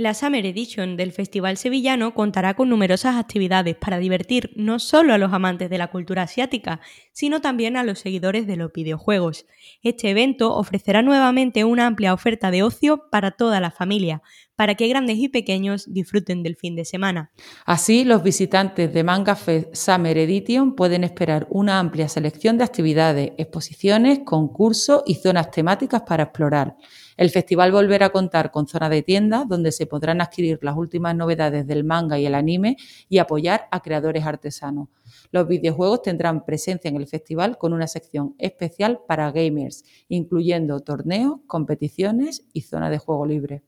La 0.00 0.14
Summer 0.14 0.46
Edition 0.46 0.96
del 0.96 1.12
Festival 1.12 1.58
Sevillano 1.58 2.14
contará 2.14 2.54
con 2.54 2.70
numerosas 2.70 3.16
actividades 3.16 3.76
para 3.76 3.98
divertir 3.98 4.50
no 4.56 4.78
solo 4.78 5.12
a 5.12 5.18
los 5.18 5.34
amantes 5.34 5.68
de 5.68 5.76
la 5.76 5.88
cultura 5.88 6.22
asiática, 6.22 6.80
sino 7.12 7.42
también 7.42 7.76
a 7.76 7.84
los 7.84 7.98
seguidores 7.98 8.46
de 8.46 8.56
los 8.56 8.72
videojuegos. 8.72 9.44
Este 9.82 10.08
evento 10.08 10.54
ofrecerá 10.56 11.02
nuevamente 11.02 11.64
una 11.64 11.86
amplia 11.86 12.14
oferta 12.14 12.50
de 12.50 12.62
ocio 12.62 13.10
para 13.10 13.32
toda 13.32 13.60
la 13.60 13.70
familia, 13.70 14.22
para 14.56 14.74
que 14.74 14.88
grandes 14.88 15.18
y 15.18 15.28
pequeños 15.28 15.84
disfruten 15.92 16.42
del 16.42 16.56
fin 16.56 16.76
de 16.76 16.86
semana. 16.86 17.30
Así, 17.66 18.04
los 18.04 18.22
visitantes 18.22 18.94
de 18.94 19.04
Manga 19.04 19.36
Fest 19.36 19.74
Summer 19.74 20.16
Edition 20.16 20.74
pueden 20.74 21.04
esperar 21.04 21.46
una 21.50 21.78
amplia 21.78 22.08
selección 22.08 22.56
de 22.56 22.64
actividades, 22.64 23.32
exposiciones, 23.36 24.20
concursos 24.24 25.02
y 25.04 25.16
zonas 25.16 25.50
temáticas 25.50 26.02
para 26.06 26.24
explorar. 26.24 26.76
El 27.20 27.28
festival 27.28 27.70
volverá 27.70 28.06
a 28.06 28.12
contar 28.12 28.50
con 28.50 28.66
zona 28.66 28.88
de 28.88 29.02
tiendas 29.02 29.46
donde 29.46 29.72
se 29.72 29.84
podrán 29.84 30.22
adquirir 30.22 30.58
las 30.62 30.74
últimas 30.74 31.14
novedades 31.14 31.66
del 31.66 31.84
manga 31.84 32.18
y 32.18 32.24
el 32.24 32.34
anime 32.34 32.78
y 33.10 33.18
apoyar 33.18 33.68
a 33.70 33.82
creadores 33.82 34.24
artesanos. 34.24 34.88
Los 35.30 35.46
videojuegos 35.46 36.00
tendrán 36.00 36.46
presencia 36.46 36.88
en 36.88 36.96
el 36.96 37.06
festival 37.06 37.58
con 37.58 37.74
una 37.74 37.88
sección 37.88 38.34
especial 38.38 39.00
para 39.06 39.30
gamers, 39.32 39.84
incluyendo 40.08 40.80
torneos, 40.80 41.40
competiciones 41.46 42.46
y 42.54 42.62
zona 42.62 42.88
de 42.88 42.96
juego 42.96 43.26
libre. 43.26 43.62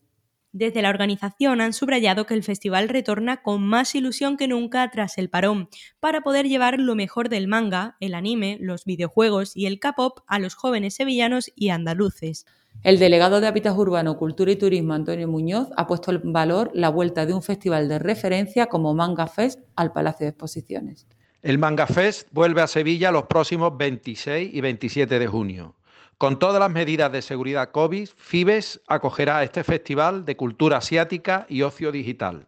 Desde 0.54 0.82
la 0.82 0.90
organización 0.90 1.62
han 1.62 1.72
subrayado 1.72 2.26
que 2.26 2.34
el 2.34 2.42
festival 2.42 2.90
retorna 2.90 3.42
con 3.42 3.62
más 3.62 3.94
ilusión 3.94 4.36
que 4.36 4.48
nunca 4.48 4.90
tras 4.90 5.16
el 5.16 5.30
parón, 5.30 5.70
para 5.98 6.20
poder 6.20 6.46
llevar 6.46 6.78
lo 6.78 6.94
mejor 6.94 7.30
del 7.30 7.48
manga, 7.48 7.96
el 8.00 8.14
anime, 8.14 8.58
los 8.60 8.84
videojuegos 8.84 9.56
y 9.56 9.64
el 9.64 9.80
K-pop 9.80 10.20
a 10.26 10.38
los 10.38 10.54
jóvenes 10.54 10.94
sevillanos 10.94 11.50
y 11.56 11.70
andaluces. 11.70 12.44
El 12.82 12.98
delegado 12.98 13.40
de 13.40 13.46
Hábitats 13.46 13.78
Urbano, 13.78 14.18
Cultura 14.18 14.52
y 14.52 14.56
Turismo, 14.56 14.92
Antonio 14.92 15.26
Muñoz, 15.26 15.68
ha 15.74 15.86
puesto 15.86 16.10
en 16.10 16.34
valor 16.34 16.70
la 16.74 16.90
vuelta 16.90 17.24
de 17.24 17.32
un 17.32 17.42
festival 17.42 17.88
de 17.88 17.98
referencia 17.98 18.66
como 18.66 18.92
Manga 18.92 19.28
Fest 19.28 19.60
al 19.74 19.92
Palacio 19.92 20.26
de 20.26 20.30
Exposiciones. 20.30 21.06
El 21.40 21.58
Manga 21.58 21.86
Fest 21.86 22.28
vuelve 22.30 22.60
a 22.60 22.66
Sevilla 22.66 23.10
los 23.10 23.24
próximos 23.24 23.76
26 23.78 24.52
y 24.52 24.60
27 24.60 25.18
de 25.18 25.26
junio. 25.26 25.76
Con 26.18 26.38
todas 26.38 26.60
las 26.60 26.70
medidas 26.70 27.10
de 27.10 27.22
seguridad 27.22 27.70
COVID, 27.70 28.08
FIBES 28.16 28.80
acogerá 28.86 29.42
este 29.42 29.64
festival 29.64 30.24
de 30.24 30.36
cultura 30.36 30.76
asiática 30.76 31.46
y 31.48 31.62
ocio 31.62 31.90
digital. 31.90 32.46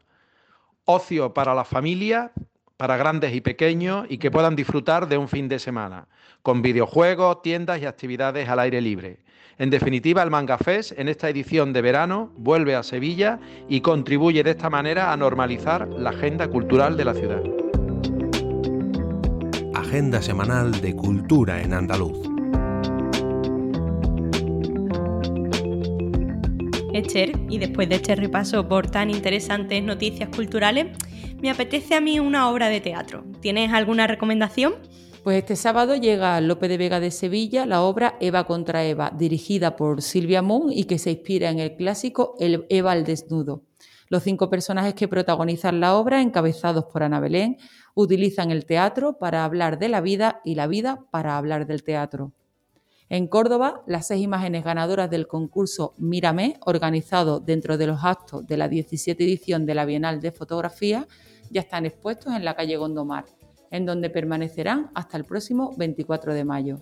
Ocio 0.85 1.35
para 1.35 1.55
la 1.55 1.65
familia, 1.65 2.33
para 2.77 2.97
grandes 2.97 3.35
y 3.35 3.41
pequeños 3.41 4.07
y 4.09 4.19
que 4.19 4.31
puedan 4.31 4.57
disfrutar 4.57 5.09
de 5.09 5.17
un 5.17 5.29
fin 5.29 5.49
de 5.49 5.59
semana, 5.59 6.07
con 6.43 6.63
videojuegos, 6.63 7.43
tiendas 7.43 7.81
y 7.81 7.87
actividades 7.87 8.49
al 8.49 8.59
aire 8.59 8.81
libre. 8.81 9.21
En 9.59 9.71
definitiva, 9.71 10.23
el 10.23 10.31
Manga 10.31 10.59
Fest 10.59 10.93
en 10.99 11.09
esta 11.09 11.29
edición 11.29 11.73
de 11.73 11.83
verano 11.83 12.33
vuelve 12.37 12.75
a 12.75 12.83
Sevilla 12.83 13.39
y 13.69 13.81
contribuye 13.81 14.43
de 14.43 14.51
esta 14.51 14.69
manera 14.69 15.13
a 15.13 15.17
normalizar 15.17 15.89
la 15.89 16.11
agenda 16.11 16.49
cultural 16.49 16.97
de 16.97 17.05
la 17.05 17.15
ciudad. 17.15 17.43
Agenda 19.75 20.21
semanal 20.21 20.73
de 20.81 20.97
cultura 20.97 21.63
en 21.63 21.73
andaluz. 21.73 22.34
Esther, 26.95 27.33
y 27.49 27.59
después 27.59 27.89
de 27.89 27.97
este 27.97 28.15
repaso 28.15 28.69
por 28.69 28.91
tan 28.91 29.11
interesantes 29.11 29.83
noticias 29.83 30.29
culturales, 30.29 30.97
me 31.43 31.51
apetece 31.51 31.95
a 31.95 32.01
mí 32.01 32.21
una 32.21 32.49
obra 32.49 32.69
de 32.69 32.81
teatro. 32.81 33.25
¿Tienes 33.41 33.73
alguna 33.73 34.07
recomendación? 34.07 34.75
Pues 35.25 35.39
este 35.39 35.57
sábado 35.57 35.97
llega 35.97 36.41
Lope 36.41 36.69
de 36.69 36.77
Vega 36.77 37.01
de 37.01 37.11
Sevilla 37.11 37.67
la 37.67 37.83
obra 37.83 38.17
Eva 38.21 38.45
contra 38.45 38.85
Eva, 38.85 39.11
dirigida 39.17 39.75
por 39.75 40.03
Silvia 40.03 40.43
Moon 40.43 40.71
y 40.71 40.85
que 40.85 40.99
se 40.99 41.11
inspira 41.11 41.51
en 41.51 41.59
el 41.59 41.77
clásico 41.77 42.37
El 42.39 42.67
Eva 42.69 42.93
al 42.93 43.05
desnudo. 43.05 43.63
Los 44.09 44.23
cinco 44.23 44.49
personajes 44.49 44.95
que 44.95 45.09
protagonizan 45.09 45.81
la 45.81 45.97
obra, 45.97 46.21
encabezados 46.21 46.85
por 46.85 47.03
Ana 47.03 47.21
Belén, 47.21 47.57
utilizan 47.95 48.51
el 48.51 48.67
teatro 48.67 49.19
para 49.19 49.45
hablar 49.45 49.79
de 49.79 49.89
la 49.89 50.01
vida 50.01 50.41
y 50.45 50.55
la 50.55 50.67
vida 50.67 51.01
para 51.11 51.37
hablar 51.39 51.67
del 51.67 51.83
teatro. 51.83 52.33
En 53.09 53.29
Córdoba, 53.29 53.83
las 53.87 54.07
seis 54.09 54.23
imágenes 54.23 54.65
ganadoras 54.65 55.11
del 55.11 55.27
concurso 55.27 55.95
Mírame, 55.99 56.59
organizado 56.65 57.41
dentro 57.41 57.77
de 57.77 57.87
los 57.87 58.03
actos 58.03 58.47
de 58.47 58.57
la 58.57 58.69
17 58.69 59.23
edición 59.23 59.67
de 59.67 59.75
la 59.75 59.85
Bienal 59.85 60.21
de 60.21 60.33
Fotografía, 60.33 61.07
ya 61.51 61.61
están 61.61 61.87
expuestos 61.87 62.35
en 62.35 62.45
la 62.45 62.55
calle 62.55 62.77
Gondomar 62.77 63.25
en 63.75 63.87
donde 63.87 64.09
permanecerán 64.09 64.93
hasta 64.95 65.17
el 65.17 65.25
próximo 65.25 65.75
24 65.77 66.33
de 66.33 66.45
mayo. 66.45 66.79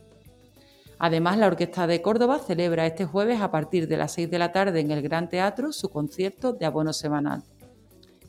Además, 0.98 1.38
la 1.38 1.46
Orquesta 1.46 1.86
de 1.86 2.02
Córdoba 2.02 2.38
celebra 2.38 2.86
este 2.86 3.06
jueves 3.06 3.40
a 3.40 3.50
partir 3.50 3.88
de 3.88 3.96
las 3.96 4.12
6 4.12 4.30
de 4.30 4.38
la 4.38 4.52
tarde 4.52 4.80
en 4.80 4.90
el 4.90 5.00
Gran 5.00 5.30
Teatro 5.30 5.72
su 5.72 5.88
concierto 5.88 6.52
de 6.52 6.66
abono 6.66 6.92
semanal. 6.92 7.44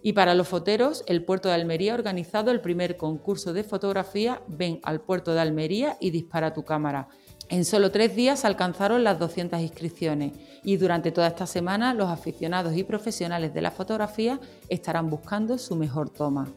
Y 0.01 0.13
para 0.13 0.33
los 0.33 0.47
foteros, 0.47 1.03
el 1.07 1.25
Puerto 1.25 1.49
de 1.49 1.55
Almería 1.55 1.91
ha 1.91 1.95
organizado 1.95 2.51
el 2.51 2.61
primer 2.61 2.95
concurso 2.95 3.51
de 3.51 3.65
fotografía 3.65 4.41
Ven 4.47 4.79
al 4.83 5.01
Puerto 5.01 5.33
de 5.33 5.41
Almería 5.41 5.97
y 5.99 6.11
dispara 6.11 6.53
tu 6.53 6.63
cámara. 6.63 7.09
En 7.49 7.65
solo 7.65 7.91
tres 7.91 8.15
días 8.15 8.45
alcanzaron 8.45 9.03
las 9.03 9.19
200 9.19 9.59
inscripciones 9.59 10.31
y 10.63 10.77
durante 10.77 11.11
toda 11.11 11.27
esta 11.27 11.45
semana 11.45 11.93
los 11.93 12.09
aficionados 12.09 12.75
y 12.75 12.83
profesionales 12.83 13.53
de 13.53 13.61
la 13.61 13.71
fotografía 13.71 14.39
estarán 14.69 15.09
buscando 15.09 15.57
su 15.57 15.75
mejor 15.75 16.09
toma. 16.09 16.47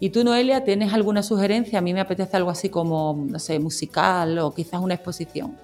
¿Y 0.00 0.10
tú, 0.10 0.22
Noelia, 0.22 0.62
tienes 0.62 0.92
alguna 0.92 1.22
sugerencia? 1.22 1.80
A 1.80 1.82
mí 1.82 1.92
me 1.92 2.00
apetece 2.00 2.36
algo 2.36 2.50
así 2.50 2.68
como, 2.68 3.26
no 3.28 3.38
sé, 3.38 3.58
musical 3.58 4.38
o 4.38 4.54
quizás 4.54 4.80
una 4.80 4.94
exposición. 4.94 5.56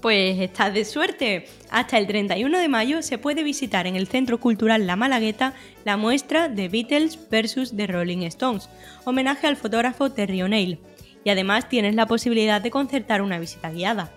Pues 0.00 0.38
estás 0.38 0.72
de 0.72 0.84
suerte. 0.84 1.46
Hasta 1.68 1.98
el 1.98 2.06
31 2.06 2.58
de 2.58 2.68
mayo 2.68 3.02
se 3.02 3.18
puede 3.18 3.42
visitar 3.42 3.86
en 3.86 3.96
el 3.96 4.06
Centro 4.06 4.38
Cultural 4.38 4.86
La 4.86 4.96
Malagueta 4.96 5.54
la 5.84 5.96
muestra 5.96 6.48
de 6.48 6.68
Beatles 6.68 7.18
vs. 7.30 7.76
The 7.76 7.86
Rolling 7.86 8.22
Stones, 8.22 8.70
homenaje 9.04 9.46
al 9.46 9.56
fotógrafo 9.56 10.10
Terry 10.10 10.42
O'Neill. 10.42 10.78
Y 11.24 11.30
además 11.30 11.68
tienes 11.68 11.94
la 11.94 12.06
posibilidad 12.06 12.60
de 12.60 12.70
concertar 12.70 13.22
una 13.22 13.38
visita 13.38 13.70
guiada. 13.70 14.10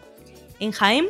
En 0.59 0.71
Jaén 0.71 1.07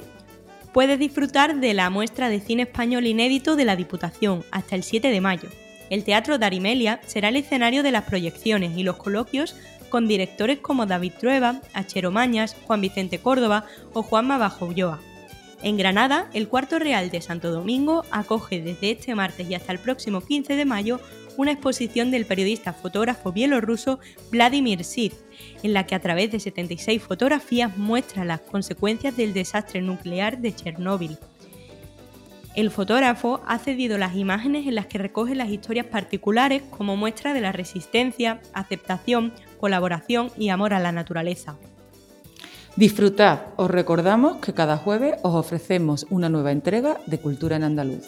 puedes 0.72 0.98
disfrutar 0.98 1.60
de 1.60 1.74
la 1.74 1.90
muestra 1.90 2.30
de 2.30 2.40
cine 2.40 2.64
español 2.64 3.06
inédito 3.06 3.56
de 3.56 3.66
la 3.66 3.76
Diputación 3.76 4.44
hasta 4.52 4.76
el 4.76 4.84
7 4.84 5.10
de 5.10 5.22
mayo. 5.22 5.50
El 5.90 6.04
Teatro 6.04 6.40
Darimelia 6.40 7.00
será 7.06 7.30
el 7.30 7.36
escenario 7.36 7.84
de 7.84 7.92
las 7.92 8.06
proyecciones 8.06 8.76
y 8.78 8.84
los 8.84 8.96
coloquios 8.96 9.56
con 9.90 10.08
directores 10.08 10.58
como 10.58 10.88
David 10.88 11.14
Trueba, 11.20 11.62
Achero 11.74 12.10
Mañas, 12.10 12.56
Juan 12.66 12.82
Vicente 12.82 13.20
Córdoba 13.20 13.66
o 13.94 14.02
Juanma 14.02 14.40
Bajo 14.40 14.66
Ulloa. 14.66 15.00
En 15.62 15.78
Granada, 15.78 16.30
el 16.34 16.48
Cuarto 16.48 16.80
Real 16.80 17.12
de 17.12 17.22
Santo 17.22 17.52
Domingo 17.52 18.04
acoge 18.10 18.62
desde 18.62 18.92
este 18.92 19.14
martes 19.14 19.50
y 19.50 19.56
hasta 19.56 19.72
el 19.72 19.80
próximo 19.80 20.22
15 20.22 20.56
de 20.56 20.66
mayo 20.66 21.00
una 21.38 21.52
exposición 21.52 22.12
del 22.12 22.26
periodista 22.26 22.74
fotógrafo 22.74 23.32
bielorruso 23.32 24.00
Vladimir 24.32 24.84
Sid, 24.84 25.14
en 25.64 25.74
la 25.74 25.86
que 25.86 25.96
a 25.96 26.00
través 26.00 26.32
de 26.32 26.40
76 26.40 27.02
fotografías 27.02 27.78
muestra 27.78 28.26
las 28.26 28.42
consecuencias 28.42 29.18
del 29.18 29.34
desastre 29.34 29.82
nuclear 29.82 30.40
de 30.40 30.54
Chernóbil. 30.54 31.18
El 32.56 32.70
fotógrafo 32.70 33.42
ha 33.48 33.58
cedido 33.58 33.98
las 33.98 34.16
imágenes 34.16 34.68
en 34.68 34.76
las 34.76 34.86
que 34.86 35.00
recoge 35.00 35.34
las 35.34 35.50
historias 35.50 35.88
particulares 35.88 36.62
como 36.70 36.96
muestra 36.96 37.34
de 37.34 37.42
la 37.42 37.52
resistencia, 37.52 38.42
aceptación, 38.54 39.34
colaboración 39.60 40.30
y 40.38 40.50
amor 40.50 40.74
a 40.74 40.80
la 40.80 40.92
naturaleza. 40.92 41.58
Disfrutad, 42.76 43.40
os 43.56 43.70
recordamos 43.70 44.38
que 44.38 44.54
cada 44.54 44.78
jueves 44.78 45.16
os 45.24 45.36
ofrecemos 45.36 46.06
una 46.10 46.30
nueva 46.30 46.52
entrega 46.52 47.00
de 47.08 47.20
Cultura 47.20 47.56
en 47.56 47.64
Andaluz. 47.64 48.08